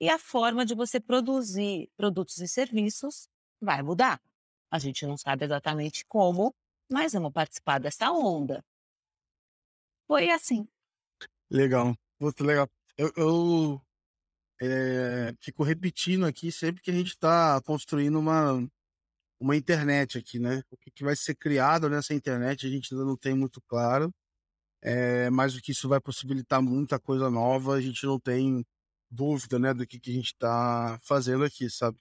[0.00, 3.28] E a forma de você produzir produtos e serviços
[3.60, 4.20] vai mudar.
[4.70, 6.52] A gente não sabe exatamente como,
[6.90, 8.62] mas vamos participar dessa onda.
[10.06, 10.66] Foi assim.
[11.50, 11.96] Legal.
[12.20, 12.68] Muito legal.
[12.96, 13.82] Eu, eu
[14.60, 18.66] é, fico repetindo aqui sempre que a gente está construindo uma,
[19.40, 20.62] uma internet aqui, né?
[20.70, 24.12] O que, vai ser criado nessa internet a gente ainda não tem muito claro.
[24.82, 28.64] É, mas o que isso vai possibilitar muita coisa nova, a gente não tem
[29.10, 31.98] dúvida, né, do que, que a gente está fazendo aqui, sabe?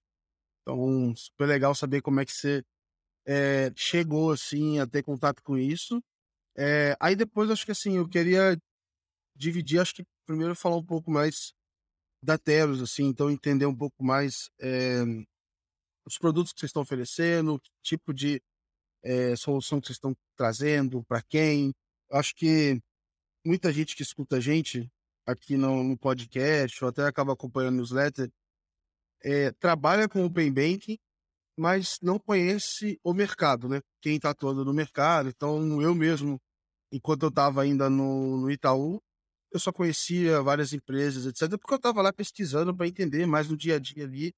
[0.62, 2.64] Então, super legal saber como é que você
[3.26, 6.02] é, chegou, assim, a ter contato com isso.
[6.64, 8.56] É, aí depois, acho que, assim, eu queria
[9.36, 11.54] dividir, acho que primeiro falar um pouco mais
[12.24, 15.02] da Teros, assim, então entender um pouco mais é,
[16.06, 18.40] os produtos que vocês estão oferecendo, que tipo de
[19.04, 21.74] é, solução que vocês estão trazendo, para quem.
[22.12, 22.80] Acho que
[23.44, 24.88] muita gente que escuta a gente
[25.26, 28.30] aqui no, no podcast, ou até acaba acompanhando o newsletter,
[29.24, 31.00] é, trabalha com Open Banking,
[31.58, 33.82] mas não conhece o mercado, né?
[34.02, 35.30] Quem está atuando no mercado.
[35.30, 36.40] Então, eu mesmo,
[36.92, 39.02] enquanto eu estava ainda no, no Itaú,
[39.52, 43.58] eu só conhecia várias empresas, etc., porque eu estava lá pesquisando para entender mais no
[43.58, 44.34] dia a dia ali.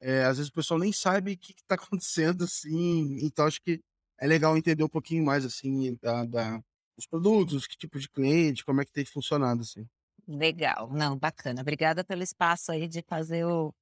[0.00, 3.18] É, às vezes o pessoal nem sabe o que está acontecendo, assim.
[3.22, 3.80] Então, acho que
[4.18, 6.62] é legal entender um pouquinho mais, assim, da, da,
[6.96, 9.86] dos produtos, que tipo de cliente, como é que tem funcionado, assim.
[10.28, 11.62] Legal, não, bacana.
[11.62, 13.74] Obrigada pelo espaço aí de fazer o,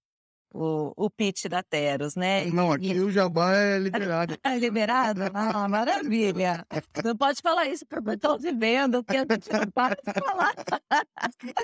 [0.52, 2.44] o, o pitch da Teros, né?
[2.46, 4.36] Não, aqui E- o jabá é liberado.
[4.42, 5.20] É liberado?
[5.34, 6.66] Ah, maravilha.
[7.04, 10.20] Não pode falar isso para o pessoal de venda, porque a gente não para de
[10.20, 10.54] falar.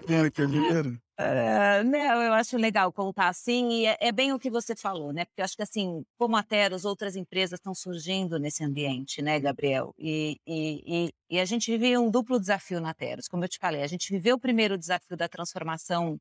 [0.09, 0.99] É, que é liberado.
[1.17, 5.13] É, não, eu acho legal contar assim, e é, é bem o que você falou,
[5.13, 5.25] né?
[5.25, 9.39] Porque eu acho que assim, como a Teros, outras empresas estão surgindo nesse ambiente, né,
[9.39, 9.95] Gabriel?
[9.99, 13.59] E, e, e, e a gente vive um duplo desafio na Teros, como eu te
[13.59, 16.19] falei, a gente viveu o primeiro desafio da transformação,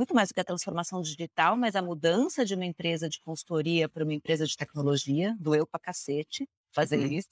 [0.00, 3.88] muito mais do que a transformação digital, mas a mudança de uma empresa de consultoria
[3.88, 7.12] para uma empresa de tecnologia, doeu pra cacete fazer Uhum.
[7.12, 7.28] isso,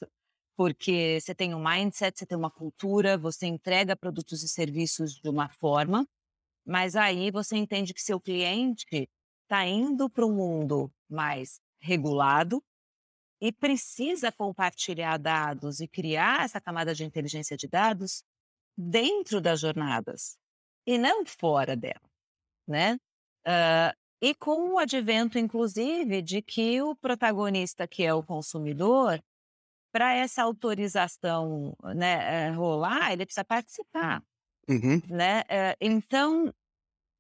[0.57, 5.31] porque você tem um mindset, você tem uma cultura, você entrega produtos e serviços de
[5.31, 6.07] uma forma,
[6.67, 9.09] mas aí você entende que seu cliente
[9.45, 12.63] está indo para um mundo mais regulado
[13.41, 18.23] e precisa compartilhar dados e criar essa camada de inteligência de dados
[18.77, 20.39] dentro das jornadas
[20.87, 22.08] e não fora dela,
[22.69, 22.99] né?
[23.47, 29.21] Ah, e com o advento, inclusive, de que o protagonista, que é o consumidor,
[29.93, 34.23] para essa autorização né, eh, rolar, ele precisa participar
[34.69, 35.01] Uhum.
[35.09, 35.43] né?
[35.49, 36.53] Eh, então,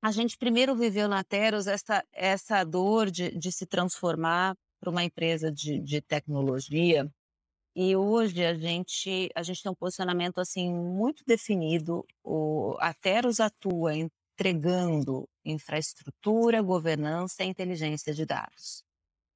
[0.02, 5.04] a gente primeiro viveu na Teros essa, essa dor de, de se transformar para uma
[5.04, 7.10] empresa de, de tecnologia.
[7.76, 12.04] E hoje a gente, a gente tem um posicionamento assim muito definido.
[12.24, 13.94] O, a Teros atua
[14.38, 18.84] entregando infraestrutura, governança e inteligência de dados.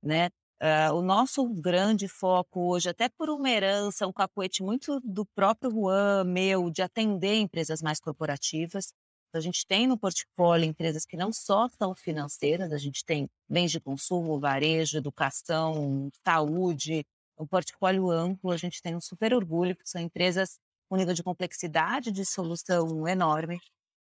[0.01, 0.31] Né?
[0.61, 5.73] Ah, o nosso grande foco hoje, até por uma herança, um cacuete muito do próprio
[5.73, 8.93] Juan, meu, de atender empresas mais corporativas.
[9.35, 13.73] A gente tem no portfólio empresas que não só são financeiras, a gente tem bens
[13.73, 17.05] de consumo, varejo, educação, saúde,
[17.37, 21.25] um portfólio amplo, a gente tem um super orgulho, porque são empresas com nível de
[21.25, 23.59] complexidade de solução enorme.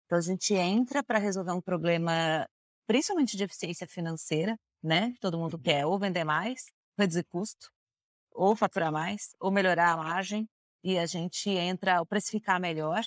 [0.07, 2.47] Então, a gente entra para resolver um problema,
[2.87, 5.13] principalmente de eficiência financeira, né?
[5.19, 7.69] Todo mundo quer ou vender mais, reduzir custo,
[8.31, 10.47] ou faturar mais, ou melhorar a margem,
[10.81, 13.03] e a gente entra, ou precificar melhor.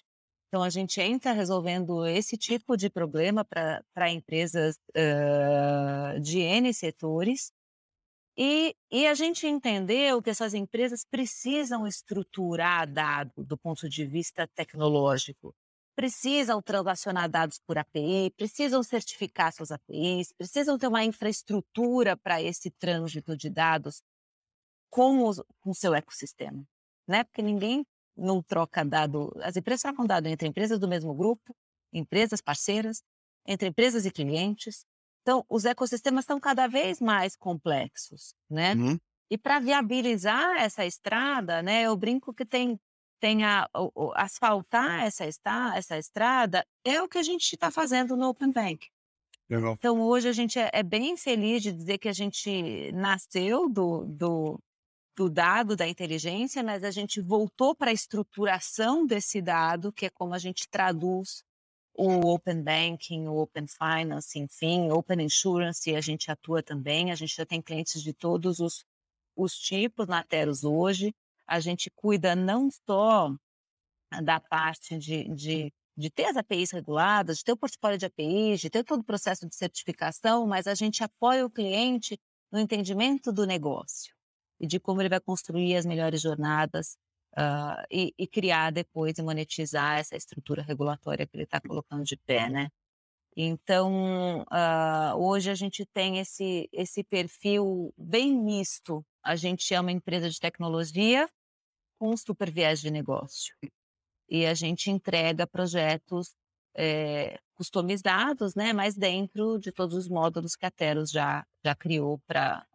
[0.49, 7.51] Então, a gente entra resolvendo esse tipo de problema para empresas uh, de N setores,
[8.37, 14.47] e, e, a gente entendeu que essas empresas precisam estruturar dado do ponto de vista
[14.47, 15.55] tecnológico,
[16.01, 22.71] precisam transacionar dados por API, precisam certificar suas APIs, precisam ter uma infraestrutura para esse
[22.71, 24.03] trânsito de dados
[24.89, 26.65] com o com seu ecossistema,
[27.07, 27.23] né?
[27.25, 27.85] Porque ninguém
[28.17, 31.55] não troca dado, as empresas trocam dado entre empresas do mesmo grupo,
[31.93, 33.03] empresas parceiras,
[33.47, 34.87] entre empresas e clientes.
[35.21, 38.73] Então, os ecossistemas estão cada vez mais complexos, né?
[38.75, 38.99] Uhum.
[39.31, 42.81] E para viabilizar essa estrada, né, eu brinco que tem,
[43.21, 47.71] tem a, o, o, asfaltar essa, esta, essa estrada é o que a gente está
[47.71, 48.89] fazendo no Open Bank.
[49.49, 49.75] Legal.
[49.79, 54.05] Então, hoje a gente é, é, bem feliz de dizer que a gente nasceu do,
[54.07, 54.61] do,
[55.17, 60.11] do dado da inteligência, mas a gente voltou para a estruturação desse dado, que é
[60.11, 61.45] como a gente traduz
[61.95, 67.37] o Open Banking, o Open Finance, enfim, Open Insurance, a gente atua também, a gente
[67.37, 68.85] já tem clientes de todos os,
[69.37, 71.15] os tipos na Teros hoje,
[71.51, 73.35] a gente cuida não só
[74.23, 78.61] da parte de, de, de ter as APIs reguladas, de ter o portfólio de APIs,
[78.61, 82.17] de ter todo o processo de certificação, mas a gente apoia o cliente
[82.53, 84.15] no entendimento do negócio
[84.61, 86.97] e de como ele vai construir as melhores jornadas
[87.37, 92.17] uh, e, e, criar depois e monetizar essa estrutura regulatória que ele está colocando de
[92.17, 92.69] pé, né?
[93.37, 99.05] Então, uh, hoje a gente tem esse, esse perfil bem misto.
[99.23, 101.29] A gente é uma empresa de tecnologia
[102.01, 103.55] com super viés de negócio.
[104.27, 106.35] E a gente entrega projetos
[106.75, 112.19] é, customizados, né, mas dentro de todos os módulos que a Teros já, já criou
[112.27, 112.67] para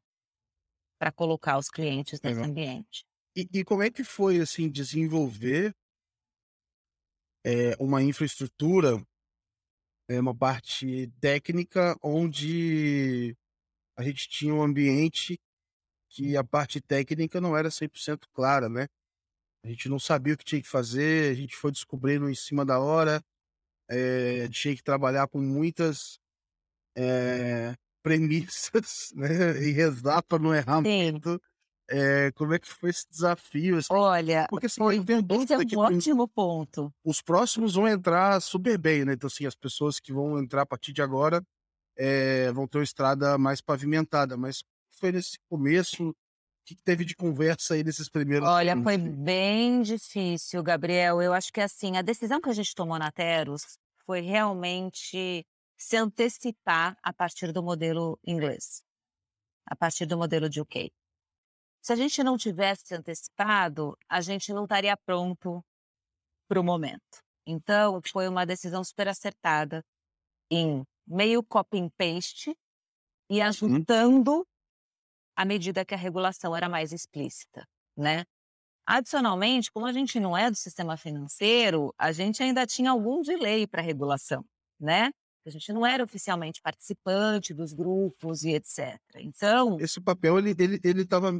[1.16, 2.52] colocar os clientes nesse Legal.
[2.52, 3.04] ambiente.
[3.36, 5.76] E, e como é que foi, assim, desenvolver
[7.44, 9.04] é, uma infraestrutura,
[10.08, 13.36] é, uma parte técnica, onde
[13.98, 15.40] a gente tinha um ambiente
[16.10, 18.88] que a parte técnica não era 100% clara, né?
[19.66, 22.64] A gente não sabia o que tinha que fazer, a gente foi descobrindo em cima
[22.64, 23.20] da hora,
[23.90, 26.20] é, tinha que trabalhar com muitas
[26.96, 29.60] é, premissas, né?
[29.64, 31.14] E rezar para não errar Sim.
[31.14, 31.42] muito.
[31.90, 33.78] É, como é que foi esse desafio?
[33.78, 33.88] Assim?
[33.92, 36.94] Olha, Porque assim, foi, esse é um que ótimo ponto.
[37.04, 39.14] Os próximos vão entrar super bem, né?
[39.14, 41.44] Então, assim, as pessoas que vão entrar a partir de agora
[41.98, 44.38] é, vão ter uma estrada mais pavimentada.
[44.38, 46.16] Mas foi nesse começo,
[46.66, 51.22] o que teve de conversa aí nesses primeiros Olha, foi bem difícil, Gabriel.
[51.22, 55.46] Eu acho que assim, a decisão que a gente tomou na Teros foi realmente
[55.78, 58.84] se antecipar a partir do modelo inglês,
[59.68, 60.92] a partir do modelo de UK.
[61.84, 65.64] Se a gente não tivesse antecipado, a gente não estaria pronto
[66.48, 67.20] para o momento.
[67.46, 69.86] Então, foi uma decisão super acertada
[70.50, 72.58] em meio copy and paste
[73.30, 73.46] e uhum.
[73.46, 74.48] ajustando
[75.36, 77.68] à medida que a regulação era mais explícita,
[77.98, 78.26] né?
[78.88, 83.66] Adicionalmente, como a gente não é do sistema financeiro, a gente ainda tinha algum delay
[83.66, 84.46] para a regulação,
[84.80, 85.12] né?
[85.46, 89.00] A gente não era oficialmente participante dos grupos e etc.
[89.18, 91.32] Então, esse papel ele ele ele estava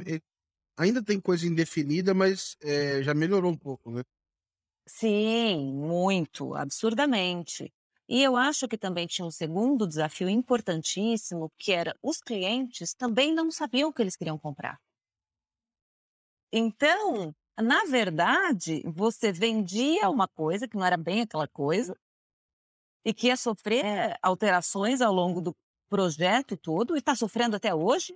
[0.76, 4.02] ainda tem coisa indefinida, mas é, já melhorou um pouco, né?
[4.86, 7.72] Sim, muito, absurdamente.
[8.08, 13.34] E eu acho que também tinha um segundo desafio importantíssimo, que era os clientes também
[13.34, 14.78] não sabiam o que eles queriam comprar.
[16.52, 21.96] Então, na verdade, você vendia uma coisa que não era bem aquela coisa
[23.04, 25.54] e que ia sofrer alterações ao longo do
[25.88, 28.12] projeto todo e está sofrendo até hoje.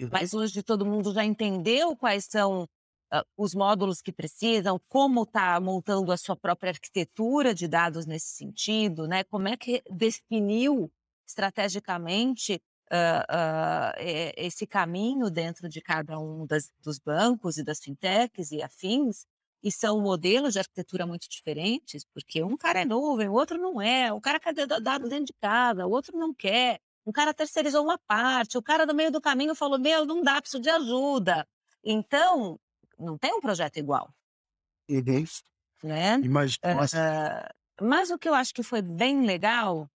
[0.00, 0.08] Uhum.
[0.12, 2.68] Mas hoje todo mundo já entendeu quais são
[3.12, 8.28] uh, os módulos que precisam, como está montando a sua própria arquitetura de dados nesse
[8.28, 9.24] sentido, né?
[9.24, 10.90] Como é que definiu
[11.26, 18.50] estrategicamente uh, uh, esse caminho dentro de cada um das, dos bancos e das fintechs
[18.50, 19.26] e afins.
[19.62, 23.82] E são modelos de arquitetura muito diferentes, porque um cara é nuvem, o outro não
[23.82, 26.80] é, o cara quer dados dentro de casa, o outro não quer.
[27.04, 30.40] Um cara terceirizou uma parte, o cara no meio do caminho falou: Meu, não dá,
[30.40, 31.46] preciso de ajuda.
[31.82, 32.58] Então,
[32.98, 34.12] não tem um projeto igual.
[34.88, 35.24] Uhum.
[35.82, 36.14] Né?
[36.16, 36.58] Imagina.
[36.84, 39.88] Uh, mas o que eu acho que foi bem legal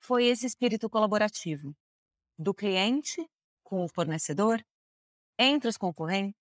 [0.00, 1.74] foi esse espírito colaborativo
[2.38, 3.28] do cliente
[3.62, 4.64] com o fornecedor,
[5.38, 6.40] entre os concorrentes,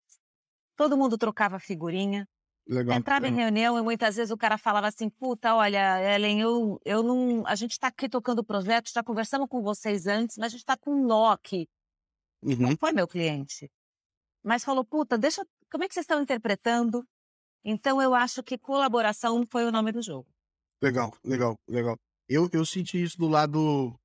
[0.75, 2.27] todo mundo trocava figurinha.
[2.65, 2.97] Legal.
[2.97, 7.01] Entrava em reunião e muitas vezes o cara falava assim, puta, olha, Ellen, eu, eu
[7.01, 7.45] não.
[7.47, 10.59] A gente está aqui tocando o projeto, já conversamos com vocês antes, mas a gente
[10.59, 11.67] está com um nó aqui.
[12.41, 12.57] Uhum.
[12.57, 13.71] Não foi meu cliente.
[14.43, 15.45] Mas falou, puta, deixa.
[15.71, 17.05] Como é que vocês estão interpretando?
[17.63, 20.27] Então eu acho que colaboração foi o nome do jogo.
[20.81, 21.97] Legal, legal, legal.
[22.29, 23.97] Eu, eu senti isso do lado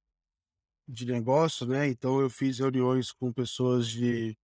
[0.89, 1.87] de negócio, né?
[1.89, 4.37] Então eu fiz reuniões com pessoas de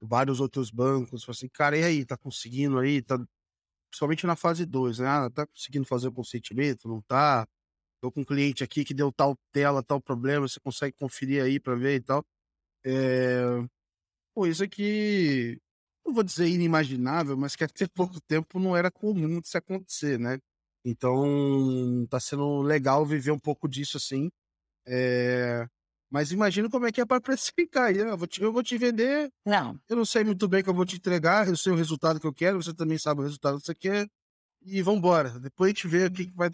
[0.00, 1.24] vários outros bancos.
[1.24, 3.02] Falei assim, cara, e aí, tá conseguindo aí?
[3.02, 3.18] Tá...
[3.90, 5.08] Principalmente na fase 2, né?
[5.08, 6.88] Ah, tá conseguindo fazer o consentimento?
[6.88, 7.46] Não tá?
[8.00, 11.60] Tô com um cliente aqui que deu tal tela, tal problema, você consegue conferir aí
[11.60, 12.24] para ver e tal.
[12.84, 13.42] É...
[14.34, 15.60] Pô, isso aqui,
[16.10, 20.38] não vou dizer inimaginável, mas que até pouco tempo não era comum isso acontecer, né?
[20.84, 24.30] Então, tá sendo legal viver um pouco disso assim.
[24.86, 25.66] É...
[26.10, 27.94] Mas imagina como é que é para precificar.
[27.94, 29.30] Eu vou, te, eu vou te vender.
[29.46, 29.78] Não.
[29.88, 31.46] Eu não sei muito bem o que eu vou te entregar.
[31.46, 32.60] Eu sei o resultado que eu quero.
[32.60, 34.08] Você também sabe o resultado que você quer.
[34.62, 35.38] E vamos embora.
[35.38, 36.50] Depois a gente vê o que, que vai.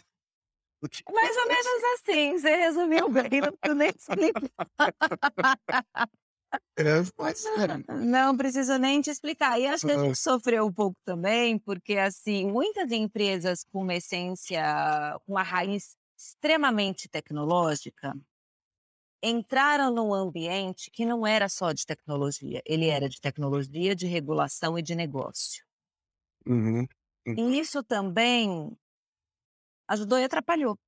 [0.83, 1.03] O que...
[1.11, 2.39] Mais ou menos assim.
[2.39, 3.31] Você resumiu bem.
[3.75, 4.69] Nem explicar.
[6.79, 6.85] É,
[7.19, 7.95] mas é.
[7.95, 9.59] Não preciso nem te explicar.
[9.59, 13.95] E acho que a gente sofreu um pouco também, porque assim, muitas empresas com uma
[13.95, 14.63] essência,
[15.25, 18.15] com uma raiz extremamente tecnológica,
[19.23, 24.79] entraram num ambiente que não era só de tecnologia, ele era de tecnologia, de regulação
[24.79, 25.65] e de negócio.
[26.47, 26.87] Uhum.
[27.27, 28.77] E isso também
[29.89, 30.79] ajudou e atrapalhou,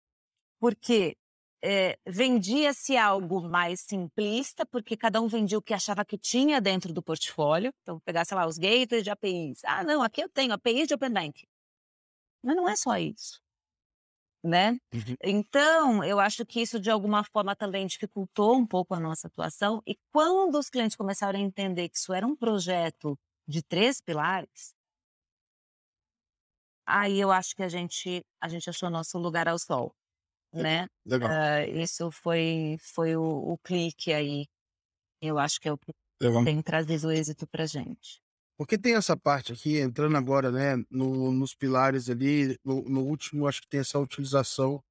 [0.61, 1.17] porque
[1.63, 6.93] é, vendia-se algo mais simplista, porque cada um vendia o que achava que tinha dentro
[6.93, 7.73] do portfólio.
[7.83, 9.61] Então, pegar, sei lá, os gateways de APIs.
[9.65, 11.47] Ah, não, aqui eu tenho APIs de Open Bank.
[12.43, 13.41] Mas não é só isso
[14.43, 14.73] né?
[14.93, 15.17] Uhum.
[15.23, 19.83] Então, eu acho que isso de alguma forma também dificultou um pouco a nossa atuação.
[19.87, 24.75] E quando os clientes começaram a entender que isso era um projeto de três pilares,
[26.87, 29.95] aí eu acho que a gente a gente achou nosso lugar ao sol,
[30.53, 30.89] né?
[31.05, 31.31] Legal.
[31.31, 34.47] Uh, isso foi foi o, o, clique aí.
[35.21, 36.45] Eu acho que é o que Legal.
[36.45, 38.21] tem trazido êxito para gente.
[38.57, 43.47] Porque tem essa parte aqui, entrando agora, né, no, nos pilares ali, no, no, último,
[43.47, 44.83] acho que tem essa utilização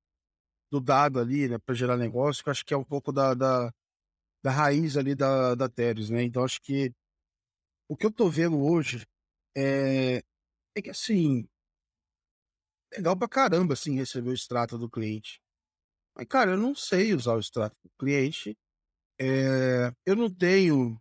[0.71, 3.73] do dado ali, né, para gerar negócio, que acho que é um pouco da, da,
[4.41, 6.23] da raiz ali da, da Teres, né?
[6.23, 6.93] Então, acho que
[7.89, 9.05] o que eu tô vendo hoje
[9.55, 10.23] é,
[10.75, 11.45] é que, assim,
[12.93, 15.41] legal pra caramba, assim, receber o extrato do cliente.
[16.17, 18.57] Mas, cara, eu não sei usar o extrato do cliente,
[19.19, 20.99] é, eu não tenho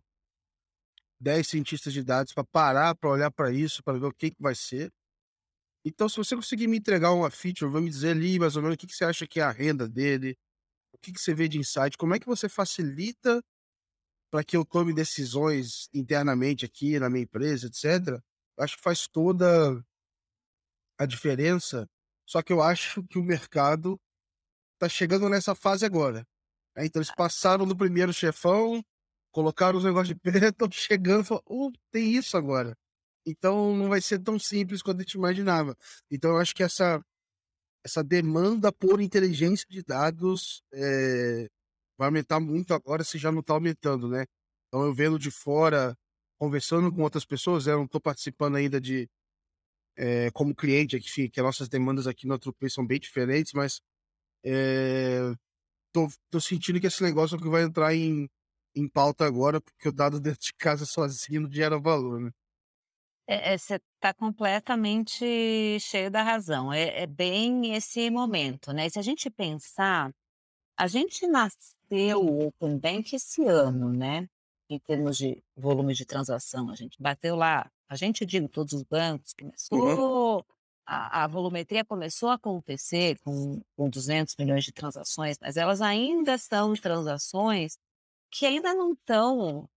[1.19, 4.41] 10 cientistas de dados para parar, para olhar para isso, para ver o que, que
[4.41, 4.91] vai ser.
[5.83, 8.77] Então, se você conseguir me entregar uma feature, vamos dizer ali mais ou menos o
[8.77, 10.37] que, que você acha que é a renda dele,
[10.93, 13.41] o que, que você vê de insight, como é que você facilita
[14.31, 18.21] para que eu tome decisões internamente aqui na minha empresa, etc.
[18.59, 19.83] Acho que faz toda
[20.99, 21.87] a diferença.
[22.27, 23.99] Só que eu acho que o mercado
[24.77, 26.25] está chegando nessa fase agora.
[26.75, 26.85] Né?
[26.85, 28.83] Então, eles passaram do primeiro chefão,
[29.31, 32.75] colocaram os negócios de preto, estão chegando e falaram, oh, tem isso agora.
[33.27, 35.77] Então não vai ser tão simples quanto a gente imaginava.
[36.09, 37.03] Então eu acho que essa,
[37.83, 41.47] essa demanda por inteligência de dados é,
[41.97, 44.25] vai aumentar muito agora, se já não está aumentando, né?
[44.67, 45.93] Então eu vendo de fora,
[46.39, 49.09] conversando com outras pessoas, eu não estou participando ainda de
[49.97, 53.81] é, como cliente aqui, que as nossas demandas aqui no Trupe são bem diferentes, mas
[54.47, 55.33] é,
[55.91, 58.29] tô, tô sentindo que esse negócio que vai entrar em
[58.77, 62.31] em pauta agora, porque o dado dentro de casa sozinho não gera valor, né?
[63.27, 65.25] É, é, você está completamente
[65.81, 66.71] cheio da razão.
[66.71, 68.87] É, é, bem esse momento, né?
[68.87, 70.13] Se a gente pensar,
[70.77, 74.29] a gente nasceu o Open Bank esse ano, né?
[74.69, 77.69] Em termos de volume de transação, a gente bateu lá.
[77.89, 80.43] A gente digo todos os bancos começou uhum.
[80.87, 86.37] A, a, volumetria começou a acontecer com, com 200 milhões de transações, mas elas ainda
[86.37, 87.77] são transações
[88.31, 89.67] que ainda não estão,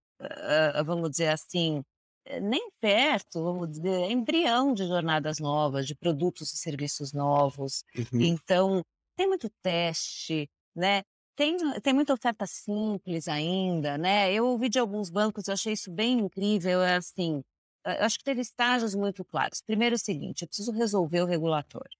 [0.84, 1.82] vamos dizer assim,
[2.24, 7.84] eh, nem perto, vamos dizer, embrião de jornadas novas, de produtos e serviços novos.
[7.96, 8.20] Uhum.
[8.20, 8.84] Então,
[9.16, 11.02] tem muito teste, né?
[11.36, 14.32] Tem, tem muita oferta simples ainda, né?
[14.32, 17.42] Eu ouvi de alguns bancos, eu achei isso bem incrível, é assim,
[17.84, 19.60] acho que teve estágios muito claros.
[19.62, 21.98] Primeiro é o seguinte, eu preciso resolver o regulatório.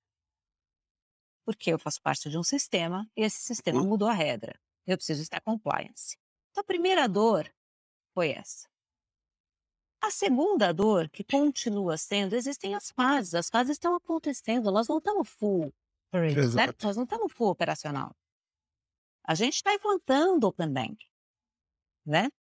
[1.45, 3.89] Porque eu faço parte de um sistema e esse sistema uhum.
[3.89, 4.59] mudou a regra.
[4.87, 6.17] Eu preciso estar compliance.
[6.51, 7.51] Então, a primeira dor
[8.15, 8.69] foi essa.
[10.03, 13.35] A segunda dor, que continua sendo, existem as fases.
[13.35, 15.73] As fases estão acontecendo, nós não estamos full
[16.51, 16.85] certo?
[16.85, 18.15] Nós não estamos full operacional.
[19.25, 21.07] A gente está implantando o Open Bank,
[22.05, 22.31] né?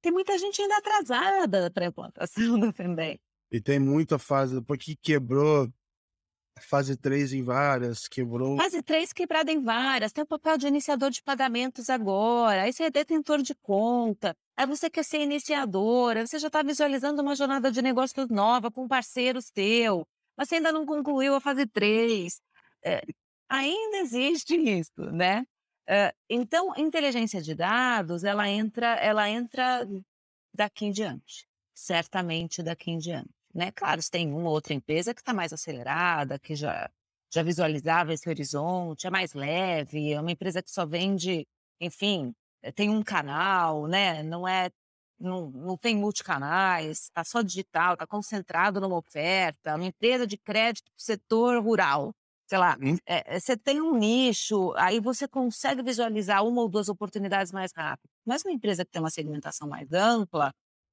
[0.00, 3.18] Tem muita gente ainda atrasada para a implantação do Fembem.
[3.50, 5.68] E tem muita fase, porque quebrou
[6.60, 8.56] fase 3 em várias, quebrou.
[8.56, 12.84] Fase 3 quebrada em várias, tem o papel de iniciador de pagamentos agora, aí você
[12.84, 17.70] é detentor de conta, aí você quer ser iniciadora, você já está visualizando uma jornada
[17.70, 22.40] de negócio nova com parceiros teu, mas você ainda não concluiu a fase 3.
[22.84, 23.02] É,
[23.48, 25.44] ainda existe isso, né?
[26.28, 29.88] Então, inteligência de dados, ela entra, ela entra
[30.52, 33.30] daqui em diante, certamente daqui em diante.
[33.54, 33.72] Né?
[33.72, 36.90] Claro, se tem uma ou outra empresa que está mais acelerada, que já,
[37.32, 41.46] já visualizava esse horizonte, é mais leve, é uma empresa que só vende,
[41.80, 44.22] enfim, eh, tem um canal, né?
[44.22, 44.70] não é
[45.18, 50.84] não, não tem multicanais, está só digital, está concentrado numa oferta, uma empresa de crédito
[50.92, 52.14] para o setor rural.
[52.48, 52.76] Sei lá,
[53.06, 58.08] é, você tem um nicho, aí você consegue visualizar uma ou duas oportunidades mais rápido.
[58.26, 60.50] Mas uma empresa que tem uma segmentação mais ampla,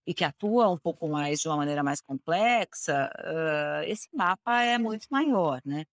[0.08, 4.78] e que atua um pouco mais de uma maneira mais complexa, uh, esse mapa é
[4.78, 5.84] muito maior, né?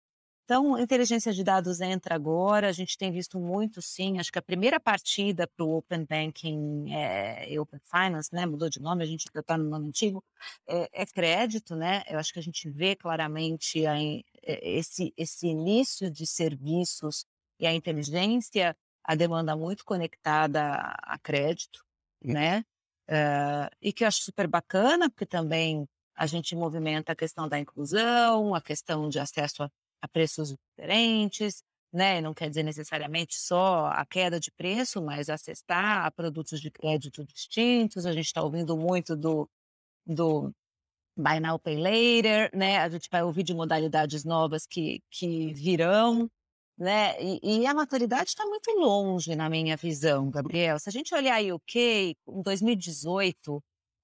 [0.53, 4.19] Então, inteligência de dados entra agora, a gente tem visto muito, sim.
[4.19, 8.45] Acho que a primeira partida para o Open Banking é, Open Finance, né?
[8.45, 10.23] Mudou de nome, a gente está no nome antigo,
[10.69, 12.03] é, é, crédito, né?
[12.07, 13.95] Eu acho que a gente vê claramente a,
[14.43, 17.25] esse, esse início de serviços
[17.59, 20.61] e a inteligência, a demanda muito conectada
[21.03, 21.83] a crédito,
[22.23, 22.63] né?
[23.09, 27.59] Uh, e que eu acho super bacana, porque também a gente movimenta a questão da
[27.59, 29.71] inclusão, a questão de acesso a,
[30.03, 32.21] a preços diferentes, né?
[32.21, 37.25] Não quer dizer necessariamente só a queda de preço, mas acessar a produtos de crédito
[37.25, 38.07] distintos.
[38.07, 39.49] A gente está ouvindo muito do,
[40.07, 40.53] do
[41.17, 42.79] Buy Now Pay Later, né?
[42.79, 46.31] A gente vai ouvir de modalidades novas que, que virão
[46.83, 47.15] né?
[47.23, 50.79] E, e a maturidade está muito longe na minha visão, Gabriel.
[50.79, 53.63] Se a gente olhar o UK, em 2018,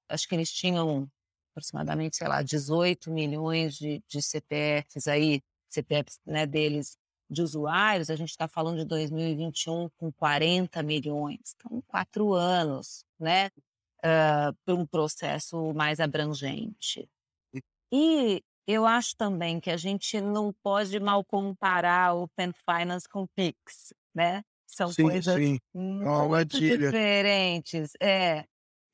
[0.09, 1.11] acho que eles tinham
[1.53, 6.97] aproximadamente, sei lá, 18 milhões de, de CPFs aí, CPFs né, deles
[7.31, 11.55] de usuários, a gente está falando de 2021 com 40 milhões.
[11.57, 13.51] Então, quatro anos, né?
[13.99, 17.09] Uh, para um processo mais abrangente.
[17.93, 23.23] E eu acho também que a gente não pode mal comparar o Open Finance com
[23.23, 24.43] o Pix, né?
[24.67, 25.59] São sim, coisas sim.
[25.75, 27.93] muito diferentes.
[28.01, 28.45] É.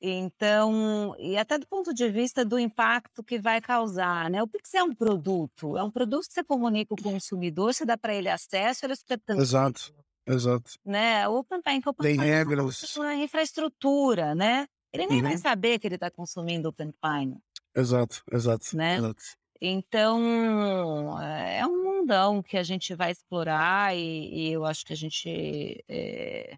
[0.07, 4.43] Então, e até do ponto de vista do impacto que vai causar, né?
[4.43, 7.85] O Pix é um produto, é um produto que você comunica com o consumidor, você
[7.85, 9.91] dá para ele acesso, ele é super Exato,
[10.27, 10.71] exato.
[10.85, 11.27] Né?
[11.27, 12.95] O Open Bank, Open Tem é regras.
[12.95, 14.67] uma infraestrutura, né?
[14.93, 15.37] Ele nem vai Uhum.
[15.39, 17.41] saber que ele está consumindo Open Finance,
[17.75, 18.97] Exato, exato, né?
[18.97, 19.23] exato.
[19.59, 24.93] Então, eh, é um mundão que a gente vai explorar e, e eu acho que
[24.93, 26.57] a gente é,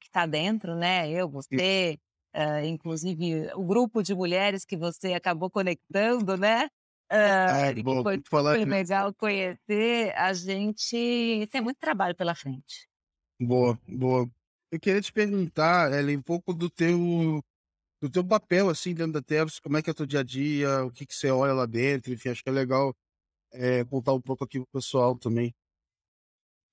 [0.00, 1.08] que está dentro, né?
[1.10, 1.98] Eu, você,
[2.34, 6.66] uh, inclusive o grupo de mulheres que você acabou conectando, né?
[7.10, 8.64] Uh, Ai, bom, foi, que...
[8.64, 10.14] legal conhecer.
[10.14, 12.88] A gente tem muito trabalho pela frente.
[13.40, 14.28] Boa, boa.
[14.70, 17.42] Eu queria te perguntar, Ellen, um pouco do teu
[18.00, 20.22] do teu papel, assim, dentro da Tevs, como é que é o teu dia a
[20.22, 22.94] dia, o que, que você olha lá dentro, enfim, acho que é legal
[23.52, 25.52] é, contar um pouco aqui pro pessoal também.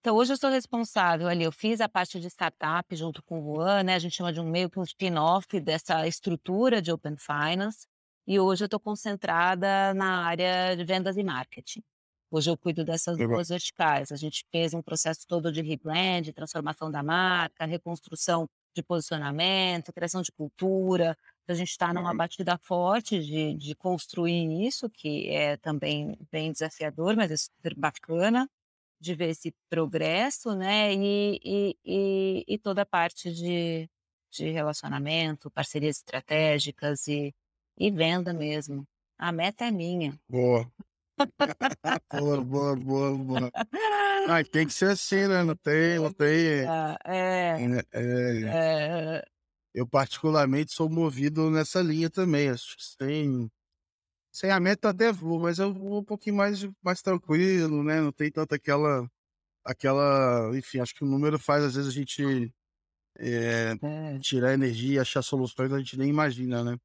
[0.06, 3.56] Então, hoje eu sou responsável ali, eu fiz a parte de startup junto com o
[3.56, 7.16] Juan, né, a gente chama de um meio que um spin-off dessa estrutura de Open
[7.18, 7.88] Finance,
[8.28, 11.82] e hoje eu estou concentrada na área de vendas e marketing.
[12.30, 13.38] Hoje eu cuido dessas Legal.
[13.38, 14.12] duas verticais.
[14.12, 20.22] A gente fez um processo todo de rebrand, transformação da marca, reconstrução de posicionamento, criação
[20.22, 21.18] de cultura.
[21.48, 22.18] A gente está numa Uhum.
[22.18, 28.48] batida forte de, de construir isso, que é também bem desafiador, mas é super bacana
[29.06, 30.94] de ver esse progresso, né?
[30.94, 33.88] E, e, e, e toda a parte de,
[34.32, 37.34] de relacionamento, parcerias estratégicas e,
[37.78, 38.86] e venda mesmo.
[39.18, 40.20] A meta é minha.
[40.28, 40.70] Boa.
[42.12, 43.52] boa, boa, boa, boa.
[44.28, 45.44] Ah, tem que ser assim, né?
[45.44, 46.66] Não tem, não tem.
[46.68, 49.24] Ah, É, É, é, é,
[49.74, 52.50] eu particularmente sou movido nessa linha também.
[52.50, 53.50] Acho que sem,
[54.36, 58.02] sem a meta até vou, mas eu vou um pouquinho mais, mais tranquilo, né?
[58.02, 59.10] Não tem tanta aquela,
[59.64, 62.54] aquela, enfim, acho que o número faz às vezes a gente
[63.18, 64.20] é, é.
[64.20, 66.78] tirar energia, achar soluções a gente nem imagina, né?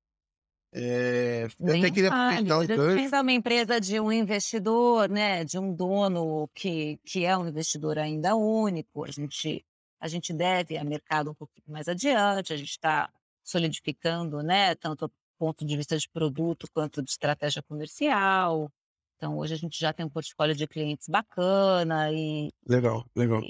[0.72, 2.34] É, eu até queria fale.
[2.34, 3.03] aproveitar o Hoje a gente gancho.
[3.03, 7.98] pensa uma empresa de um investidor, né, de um dono que, que é um investidor
[7.98, 9.05] ainda único.
[9.05, 9.66] A gente,
[9.98, 13.11] a gente deve a mercado um pouquinho mais adiante, a gente está
[13.42, 15.11] solidificando, né, tanto
[15.41, 18.70] ponto de vista de produto quanto de estratégia comercial.
[19.16, 23.41] Então, hoje a gente já tem um portfólio de clientes bacana e, Legal, legal.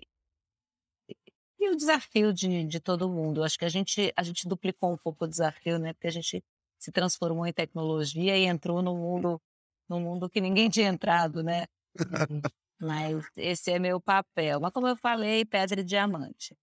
[1.58, 3.42] e o desafio de, de todo mundo.
[3.42, 5.92] Acho que a gente, a gente duplicou um pouco o desafio, né?
[5.92, 6.44] Porque a gente
[6.78, 9.40] se transformou em tecnologia e entrou no mundo,
[9.88, 11.66] no mundo que ninguém tinha entrado, né?
[12.80, 14.60] Mas esse é meu papel.
[14.60, 16.56] Mas como eu falei, pedra e diamante.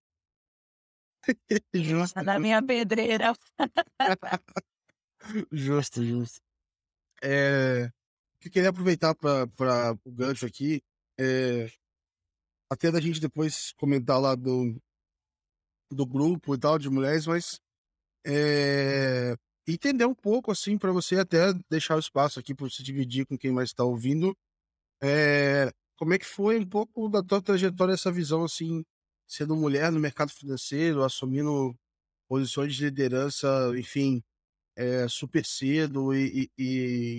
[1.74, 2.24] justo.
[2.24, 3.34] Da minha pedreira.
[5.52, 6.40] justo, justo.
[7.22, 7.90] É,
[8.44, 10.82] eu queria aproveitar para o gancho aqui,
[11.18, 11.70] é,
[12.70, 14.80] até da gente depois comentar lá do,
[15.90, 17.60] do grupo e tal, de mulheres, mas
[18.26, 19.34] é,
[19.66, 23.38] entender um pouco, assim, para você até deixar o espaço aqui para você dividir com
[23.38, 24.36] quem mais está ouvindo.
[25.02, 28.84] É, como é que foi um pouco da tua trajetória essa visão, assim,
[29.26, 31.74] sendo mulher no mercado financeiro, assumindo
[32.28, 34.22] posições de liderança, enfim,
[34.78, 36.64] é, super cedo e, e,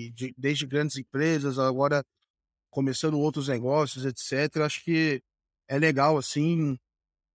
[0.07, 2.05] e de, desde grandes empresas, agora
[2.71, 4.61] começando outros negócios, etc.
[4.63, 5.21] Acho que
[5.67, 6.77] é legal, assim,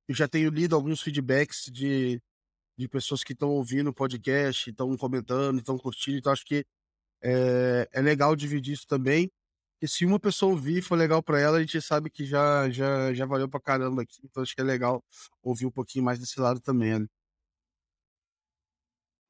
[0.09, 2.23] eu já tenho lido alguns feedbacks de,
[2.79, 6.65] de pessoas que estão ouvindo o podcast, estão comentando, estão curtindo, então acho que
[7.23, 9.31] é, é legal dividir isso também.
[9.83, 13.13] E se uma pessoa ouvir for legal para ela, a gente sabe que já, já,
[13.13, 14.21] já valeu para caramba aqui.
[14.25, 15.05] Então acho que é legal
[15.43, 17.07] ouvir um pouquinho mais desse lado também, né?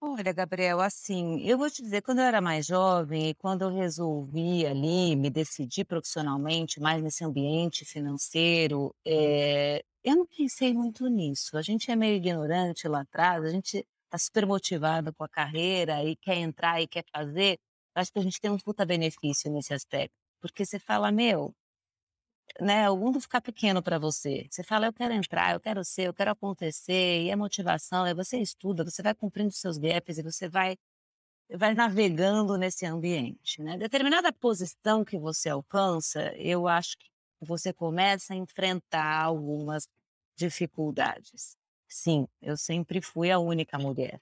[0.06, 3.70] Olha, Gabriel, assim, eu vou te dizer, quando eu era mais jovem e quando eu
[3.74, 11.56] resolvi ali me decidir profissionalmente mais nesse ambiente financeiro, eh, eu não pensei muito nisso.
[11.56, 16.04] A gente é meio ignorante lá atrás, a gente está super motivado com a carreira
[16.04, 17.58] e quer entrar e quer fazer.
[17.94, 21.54] Acho que a gente tem um puta benefício nesse aspecto, porque você fala, meu,
[22.60, 24.46] né, o mundo fica pequeno para você.
[24.50, 28.14] Você fala, eu quero entrar, eu quero ser, eu quero acontecer, e a motivação é
[28.14, 30.76] você estuda, você vai cumprindo seus gaps e você vai
[31.50, 33.76] vai navegando nesse ambiente, né?
[33.76, 37.06] Determinada posição que você alcança, eu acho que
[37.40, 39.86] você começa a enfrentar algumas
[40.36, 41.56] dificuldades.
[41.88, 44.20] Sim, eu sempre fui a única mulher.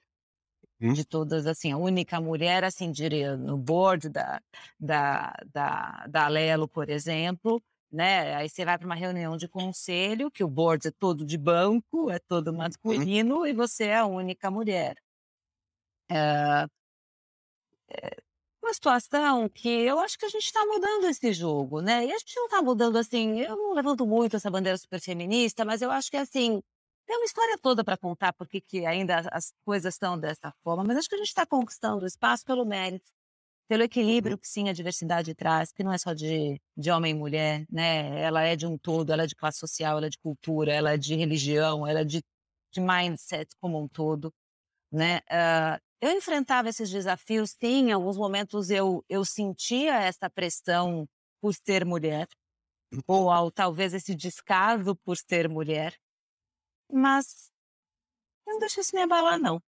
[0.81, 0.93] Hum?
[0.93, 4.41] De todas, assim, a única mulher, assim, diria, no board da,
[4.79, 7.63] da, da, da Lelo, por exemplo,
[7.93, 8.35] né?
[8.35, 12.09] Aí você vai para uma reunião de conselho, que o board é todo de banco,
[12.09, 12.57] é todo uhum.
[12.57, 13.45] masculino, uhum.
[13.45, 14.97] e você é a única mulher.
[16.09, 16.67] É,
[17.89, 18.17] é
[18.61, 22.05] uma situação que eu acho que a gente está mudando esse jogo, né?
[22.05, 23.41] E a gente não está mudando assim.
[23.41, 26.61] Eu não levanto muito essa bandeira super feminista, mas eu acho que assim
[27.05, 30.83] tem uma história toda para contar porque que ainda as coisas estão dessa forma.
[30.83, 33.11] Mas acho que a gente está conquistando espaço pelo mérito
[33.67, 37.17] pelo equilíbrio que sim a diversidade traz, que não é só de, de homem e
[37.17, 38.21] mulher, né?
[38.21, 40.93] Ela é de um todo, ela é de classe social, ela é de cultura, ela
[40.93, 42.21] é de religião, ela é de,
[42.71, 44.33] de mindset como um todo,
[44.91, 45.19] né?
[45.29, 51.07] Uh, eu enfrentava esses desafios, sim, em alguns momentos eu, eu sentia essa pressão
[51.41, 52.27] por ser mulher,
[53.07, 55.95] ou ao, talvez esse descaso por ser mulher,
[56.91, 57.51] mas
[58.45, 59.61] não deixa isso me abalar, não.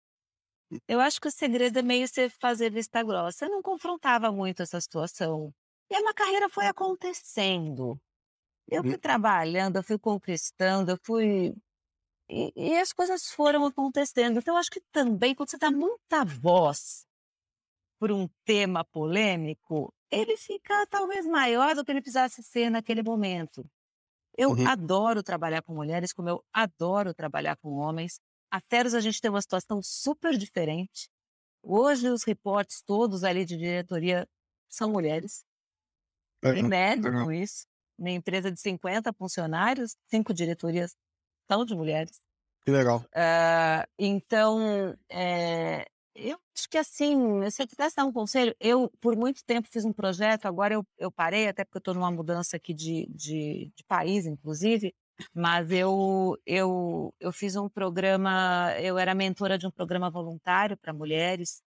[0.88, 3.46] Eu acho que o segredo é meio você fazer vista grossa.
[3.46, 5.54] Eu não confrontava muito essa situação.
[5.90, 8.00] E a minha carreira foi acontecendo.
[8.68, 9.00] Eu fui hum.
[9.00, 11.54] trabalhando, eu fui conquistando, eu fui.
[12.30, 14.40] E, e as coisas foram acontecendo.
[14.40, 17.06] Então, eu acho que também, quando você dá muita voz
[18.00, 23.66] por um tema polêmico, ele fica talvez maior do que ele precisasse ser naquele momento.
[24.38, 24.68] Eu uhum.
[24.68, 28.20] adoro trabalhar com mulheres, como eu adoro trabalhar com homens.
[28.54, 31.10] A Teros a gente tem uma situação super diferente.
[31.64, 34.30] Hoje os reportes todos ali de diretoria
[34.70, 35.44] são mulheres.
[36.44, 37.66] É, em média com isso.
[37.98, 40.96] Minha empresa de 50 funcionários, cinco diretorias
[41.50, 42.22] são de mulheres.
[42.64, 43.00] Que legal.
[43.00, 49.16] Uh, então, é, eu acho que assim, se eu tivesse dar um conselho, eu por
[49.16, 52.56] muito tempo fiz um projeto, agora eu, eu parei, até porque eu estou numa mudança
[52.56, 54.94] aqui de, de, de país, inclusive,
[55.34, 60.94] mas eu, eu, eu fiz um programa, eu era mentora de um programa voluntário para
[60.94, 61.62] mulheres,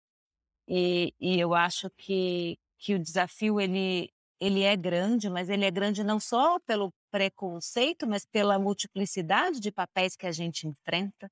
[0.68, 5.70] e, e eu acho que, que o desafio ele, ele é grande, mas ele é
[5.70, 11.30] grande não só pelo preconceito, mas pela multiplicidade de papéis que a gente enfrenta,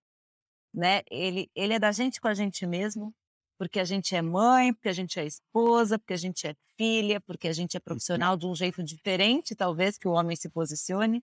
[0.73, 1.03] né?
[1.11, 3.15] Ele, ele é da gente com a gente mesmo,
[3.59, 7.21] porque a gente é mãe, porque a gente é esposa, porque a gente é filha,
[7.21, 7.85] porque a gente é uhum.
[7.85, 11.23] profissional de um jeito diferente, talvez, que o homem se posicione.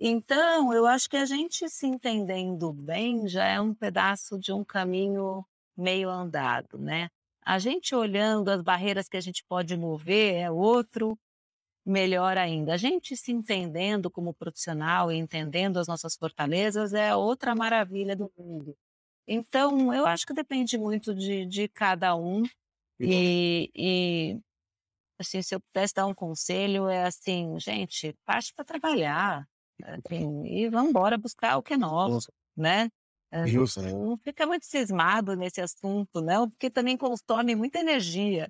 [0.00, 4.64] Então, eu acho que a gente se entendendo bem já é um pedaço de um
[4.64, 5.44] caminho
[5.76, 7.08] meio andado, né?
[7.42, 11.18] A gente olhando as barreiras que a gente pode mover é outro,
[11.84, 12.74] melhor ainda.
[12.74, 18.30] A gente se entendendo como profissional e entendendo as nossas fortalezas é outra maravilha do
[18.36, 18.76] mundo.
[19.26, 22.44] Então, eu acho que depende muito de, de cada um.
[23.00, 24.40] E, e,
[25.18, 29.48] assim, se eu pudesse dar um conselho, é assim, gente, parte para trabalhar
[29.84, 32.88] Assim, e vamos embora buscar o que é nosso, né?
[33.44, 33.90] Justo, né?
[33.90, 38.48] não fica muito cismado nesse assunto, não, porque também consome muita energia,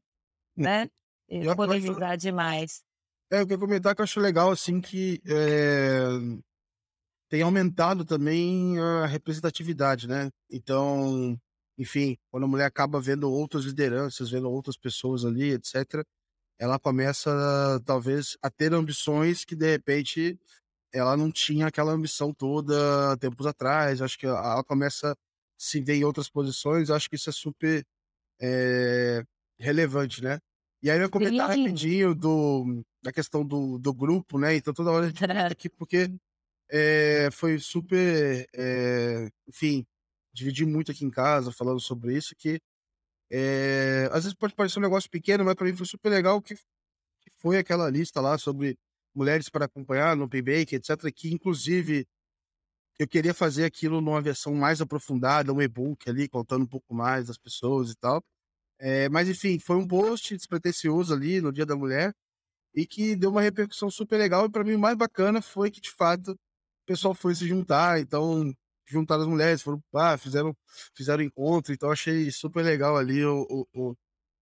[0.57, 0.89] né?
[1.29, 2.83] E E eu acho polemizar demais.
[3.31, 6.39] é, eu queria comentar que eu acho legal, assim, que, eh,
[7.29, 10.31] tem aumentado também a representatividade, né.
[10.51, 11.39] Então,
[11.77, 16.05] enfim, quando a mulher acaba vendo outras lideranças, vendo outras pessoas ali, etcétera,
[16.59, 17.31] ela começa,
[17.87, 20.39] talvez, a ter ambições que, de repente,
[20.93, 24.03] ela não tinha aquela ambição toda tempos atrás.
[24.03, 25.17] Acho que ela começa a
[25.59, 27.85] se ver em outras posições, acho que isso é super,
[28.43, 29.25] eh,
[29.61, 30.39] relevante, né.
[30.83, 31.51] E aí eu ia comentar Sim.
[31.51, 36.11] rapidinho do da questão do do grupo, né, então toda hora a gente aqui porque,
[36.71, 39.87] eh, foi super, eh, enfim,
[40.35, 42.61] dividi muito aqui em casa falando sobre isso que,
[44.13, 47.31] às vezes pode parecer um negócio pequeno, mas pra mim foi super legal que que
[47.39, 48.79] foi aquela lista lá sobre
[49.19, 52.07] mulheres para acompanhar no Banking, etcétera, que inclusive
[52.99, 57.27] eu queria fazer aquilo numa versão mais aprofundada, um e-book ali, contando um pouco mais
[57.29, 58.23] das pessoas e tal.
[58.81, 62.15] Eh, mas enfim, foi um post despretensioso ali no Dia da Mulher,
[62.75, 65.81] e que deu uma repercussão super legal e pra mim o mais bacana foi que,
[65.81, 66.39] de fato, o
[66.87, 68.53] pessoal foi se juntar, então
[68.89, 70.57] juntaram as mulheres, foram ah, fizeram
[70.97, 73.97] fizeram encontro, então achei super legal ali o o o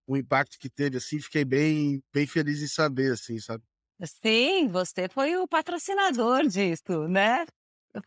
[0.07, 3.63] o impacto que teve, assim, fiquei bem bem feliz em saber, assim, sabe.
[4.05, 7.45] Sim, você foi o patrocinador disso, né.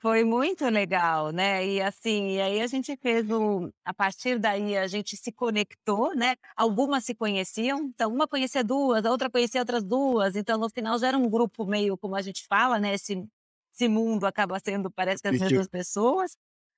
[0.01, 1.67] Foi muito legal, né.
[1.67, 6.15] E assim, e aí a gente fez o a partir daí a gente se conectou,
[6.15, 10.71] né, algumas se conheciam, então uma conhecia 2, a outra conhecia outras 2, então no
[10.71, 13.27] final já era um grupo meio como a gente fala, né, esse
[13.75, 16.37] esse mundo acaba sendo parece que as mesmas pessoas,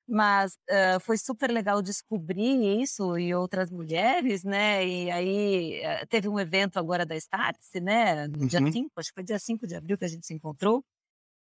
[0.08, 6.28] mas, hã, foi super legal descobrir isso e outras mulheres, né, e aí, eh, teve
[6.28, 8.72] um evento agora da Startse, né, no dia Uhum.
[8.72, 10.84] 5, acho que foi dia 5 de abril que a gente se encontrou,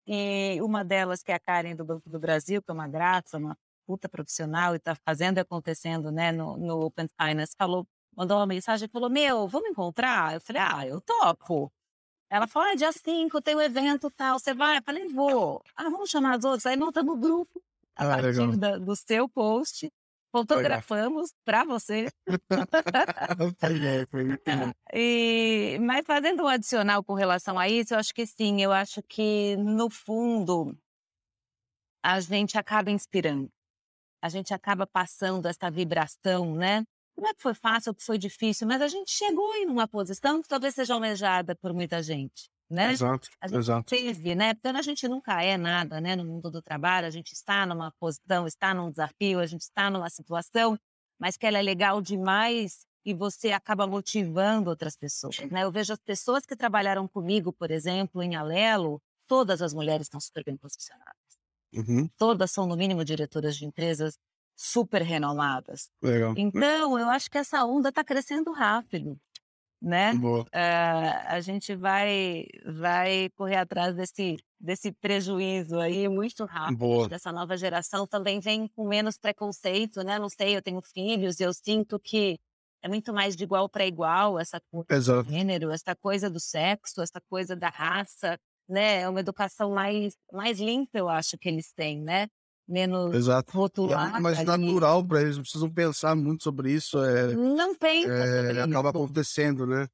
[0.07, 3.37] e uma delas que é a Karen do Banco do Brasil, que é uma graça,
[3.37, 7.87] uma puta profissional e tá fazendo e acontecendo, né, no no Open Finance, falou
[8.17, 11.71] mandou uma mensagem e falou: "Meu, vamos encontrar?" Eu falei: "Ah, eu topo".
[12.29, 15.63] Ela falou: "Ah, dia 5 tem um evento tal, você vai?" Eu falei: "Vou".
[15.75, 17.61] "Ah, vamos chamar as outras?" Aí montamos o grupo,
[17.97, 19.89] a Ah, partir da do seu post,
[20.31, 22.09] fotografamos pra você.
[24.45, 24.71] Bom.
[24.93, 29.01] E mas fazendo um adicional com relação a isso, eu acho que sim, eu acho
[29.03, 30.77] que no fundo
[32.03, 33.49] a gente acaba inspirando,
[34.23, 36.83] a gente acaba passando essa vibração, né.
[37.17, 39.87] Não é que foi fácil ou que foi difícil, mas a gente chegou em uma
[39.87, 42.91] posição que talvez seja almejada por muita gente, né.
[42.91, 43.95] Exato, A gente exato.
[43.95, 47.33] teve, né, porque a gente nunca é nada, né, no mundo do trabalho, a gente
[47.33, 50.77] está numa posição, está num desafio, a gente está numa situação,
[51.19, 55.63] mas que ela é legal demais e você acaba motivando outras pessoas, né.
[55.63, 60.19] Eu vejo as pessoas que trabalharam comigo, por exemplo, em Alelo, todas as mulheres estão
[60.19, 61.15] super bem posicionadas.
[61.73, 62.09] Uhum.
[62.17, 64.17] Todas são, no mínimo, diretoras de empresas
[64.55, 65.89] super renomadas.
[66.01, 66.33] Legal.
[66.35, 69.19] Então, eu acho que essa onda tá crescendo rápido,
[69.81, 70.13] né.
[70.53, 70.59] Eh,
[71.27, 76.75] a gente vai vai correr atrás desse desse prejuízo aí muito rápido.
[76.77, 77.07] Boa.
[77.09, 81.43] Dessa nova geração também vem com menos preconceito, né, não sei, eu tenho filhos e
[81.43, 82.37] eu sinto que
[82.81, 87.01] é muito mais de igual para igual essa coisa do gênero, essa coisa do sexo,
[87.01, 88.37] essa coisa da raça,
[88.69, 92.27] né, é uma educação mais mais limpa eu acho que eles têm, né,
[92.67, 93.53] menos Exato.
[93.83, 97.37] E é rotulada muito mais natural pra eles, não precisam pensar muito sobre isso, eh
[97.37, 98.91] Não pensa eh, sobre acaba isso.
[98.91, 99.87] acontecendo, né.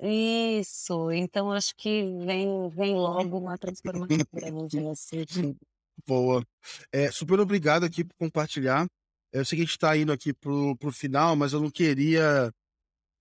[0.00, 5.24] Isso, então acho que vem vem logo uma transformação pra gente nesse.
[6.06, 6.44] Boa.
[6.92, 8.86] Eh, super obrigado aqui por compartilhar.
[9.32, 11.70] Eu sei que a gente tá indo aqui para o para final, mas eu não
[11.70, 12.52] queria,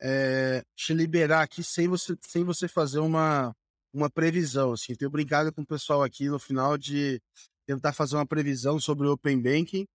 [0.02, 3.54] eh, te liberar aqui sem você sem você fazer uma
[3.94, 4.96] uma previsão, assim.
[4.96, 7.22] Tenho brincado com o pessoal aqui no final de
[7.68, 9.86] tentar fazer uma previsão sobre o Open Banking.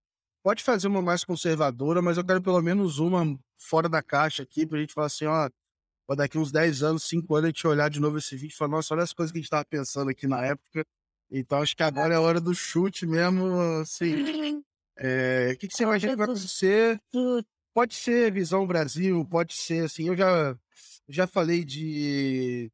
[0.43, 4.65] Pode fazer uma mais conservadora, mas eu quero pelo menos uma fora da caixa aqui
[4.65, 5.49] pra gente falar assim: "Ó,
[6.15, 8.71] daqui uns 10 anos, 5 anos, a gente olhar de novo esse vídeo e falar:
[8.71, 10.85] 'Nossa, olha as coisas que a gente estava pensando aqui na época'".
[11.31, 14.15] Então acho que agora é a hora do chute mesmo, assim.
[14.97, 16.99] Eh, que que você imagina que vai acontecer?
[17.73, 20.57] Pode ser visão Brasil, pode ser, assim, eu já
[21.07, 22.71] já falei de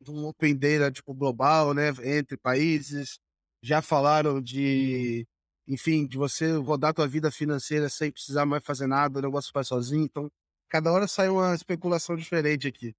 [0.00, 3.18] de um Open Data, tipo, global, né, entre países.
[3.62, 5.26] Já falaram de,
[5.68, 9.68] enfim, de você rodar tua vida financeira sem precisar mais fazer nada, o negócio faz
[9.68, 10.28] sozinho, então
[10.68, 12.94] cada hora sai uma especulação diferente aqui.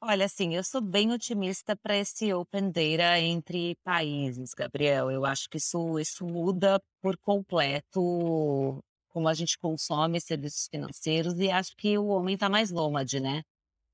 [0.00, 5.10] Olha, assim, eu sou bem otimista para esse Open Data entre países, Gabriel.
[5.10, 11.50] Eu acho que isso isso muda por completo como a gente consome serviços financeiros e
[11.50, 13.42] acho que o homem tá mais nômade, né.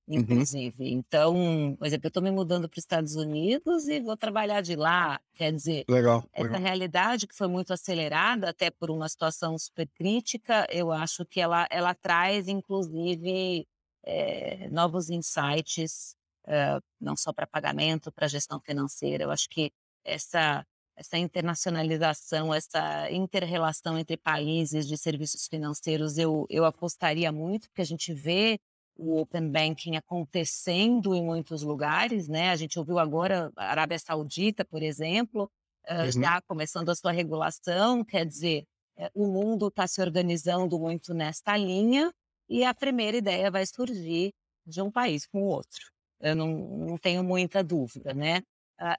[0.08, 0.82] Inclusive.
[0.82, 0.90] Uhum.
[0.90, 4.76] Então, por exemplo, eu estou me mudando para os Estados Unidos e vou trabalhar de
[4.76, 5.20] lá.
[5.34, 6.60] Quer dizer, legal, essa legal.
[6.60, 11.66] realidade que foi muito acelerada, até por uma situação super crítica, eu acho que ela,
[11.70, 13.66] ela traz, inclusive,
[14.04, 19.24] é, novos insights, é, não só para pagamento, para gestão financeira.
[19.24, 19.72] Eu acho que
[20.04, 27.80] essa essa internacionalização, essa interrelação entre países de serviços financeiros, eu, eu apostaria muito, porque
[27.80, 28.60] a gente vê
[28.96, 32.50] o Open Banking acontecendo em muitos lugares, né?
[32.50, 35.50] A gente ouviu agora a Arábia Saudita, por exemplo,
[35.88, 36.22] uhum.
[36.22, 38.64] já começando a sua regulação, quer dizer,
[38.96, 42.12] eh, o mundo está se organizando muito nesta linha
[42.48, 44.32] e a primeira ideia vai surgir
[44.66, 45.90] de um país com o outro.
[46.20, 48.42] Eu não, não tenho muita dúvida, né?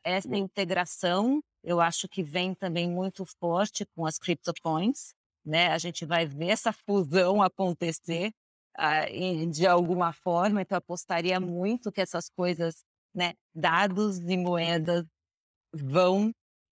[0.03, 5.13] Essa integração eu acho que vem também muito forte com as CryptoCoins,
[5.45, 5.67] né?
[5.67, 8.31] A gente vai ver essa fusão acontecer
[9.51, 15.05] de alguma forma, então apostaria muito que essas coisas, né, dados e moedas
[15.73, 16.31] vão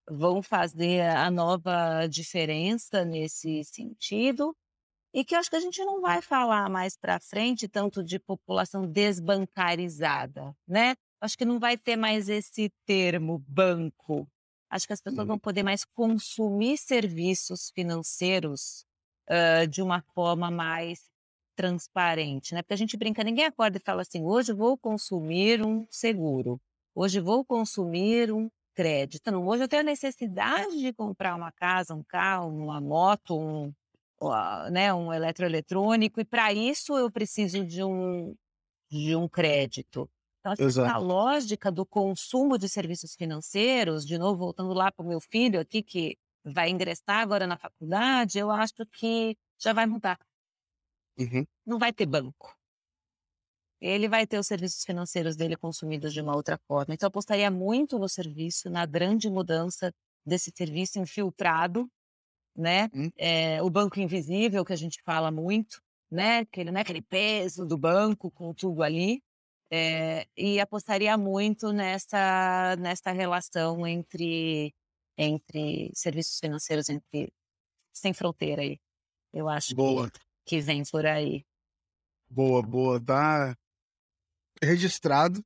[0.10, 4.56] vão fazer a nova diferença nesse sentido
[5.14, 8.88] e que acho que a gente não vai falar mais para frente tanto de população
[8.88, 10.96] desbancarizada, né?
[11.22, 14.28] Acho que não vai ter mais esse termo banco,
[14.72, 15.40] Acho que as pessoas vão uhum.
[15.40, 18.86] poder mais consumir serviços financeiros
[19.30, 21.11] uh, de uma forma mais
[21.56, 22.62] transparente, né?
[22.62, 26.60] Porque a gente brinca, ninguém acorda e fala assim: hoje vou consumir um seguro,
[26.96, 29.32] hoje vou consumir um crédito.
[29.32, 33.74] Não, hoje eu tenho a necessidade de comprar uma casa, um carro, uma moto, um,
[34.22, 38.36] uh, né, um eletroeletrônico, e para isso eu preciso de um,
[38.90, 40.10] de um crédito.
[40.40, 45.20] Então, essa lógica do consumo de serviços financeiros, de novo, voltando lá para o meu
[45.22, 50.18] filho aqui, que vai ingressar agora na faculdade, eu acho que já vai mudar.
[51.18, 51.46] Uhum.
[51.66, 52.56] Não vai ter banco.
[53.80, 56.94] Ele vai ter os serviços financeiros dele consumidos de uma outra forma.
[56.94, 59.92] Então, eu apostaria muito no serviço, na grande mudança
[60.24, 61.90] desse serviço infiltrado,
[62.56, 62.90] né?
[62.94, 63.12] Uhum.
[63.18, 65.82] É, o banco invisível, que a gente fala muito,
[66.12, 66.46] né?
[66.46, 69.24] Que ele não é aquele peso do banco com tudo ali,
[69.72, 74.76] é, e apostaria muito nessa, nessa relação entre,
[75.18, 77.34] entre serviços financeiros, entre
[77.94, 78.78] sem fronteira aí.
[79.34, 80.12] Eu acho boa.
[80.12, 81.44] Que, que vem por aí.
[82.30, 83.00] Boa, boa.
[83.00, 83.56] Tá
[84.62, 85.44] registrado.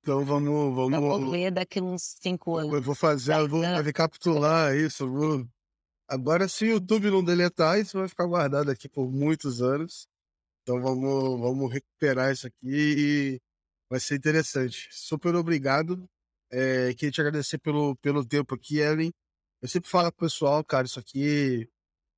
[0.00, 0.74] Então vamos.
[0.74, 2.72] vamos vou ver daqui uns cinco anos.
[2.72, 5.08] Eu vou fazer, eu vou recapitular isso.
[5.10, 5.46] Vou...
[6.08, 10.06] Agora, se o YouTube não deletar, isso vai ficar guardado aqui por muitos anos.
[10.62, 13.40] Então vamos, vamos recuperar isso aqui e
[13.88, 14.88] Vai ser interessante.
[14.90, 16.08] Super obrigado.
[16.50, 19.12] É, queria te agradecer pelo, pelo tempo aqui, Ellen.
[19.62, 21.68] Eu sempre falo pro pessoal, cara, isso aqui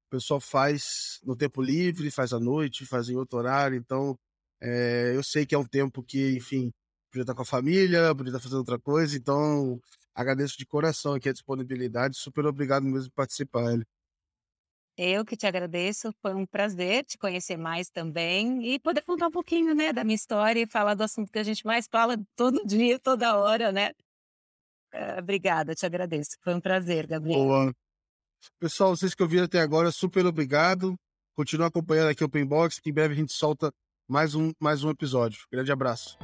[0.08, 3.76] o pessoal faz no tempo livre, faz à noite, faz em outro horário.
[3.76, 4.18] Então,
[4.60, 6.72] é, eu sei que é um tempo que, enfim,
[7.10, 9.16] podia estar com a família, podia estar fazendo outra coisa.
[9.16, 9.78] Então,
[10.14, 12.16] agradeço de coração aqui a disponibilidade.
[12.16, 13.86] Super obrigado mesmo por participar, Ellen.
[14.96, 19.30] Eu que te agradeço, foi um prazer te conhecer mais também e poder contar um
[19.30, 22.66] pouquinho, né, da minha história e falar do assunto que a gente mais fala todo
[22.66, 23.92] dia, toda hora, né?
[24.92, 26.30] Uh, obrigada, te agradeço.
[26.42, 27.38] Foi um prazer, Gabriel.
[27.38, 27.74] Boa.
[28.60, 30.96] Pessoal, vocês que ouviram até agora, super obrigado.
[31.36, 33.72] Continua acompanhando aqui o Open Box, que em breve a gente solta
[34.08, 35.40] mais um, mais um episódio.
[35.52, 36.18] Grande abraço.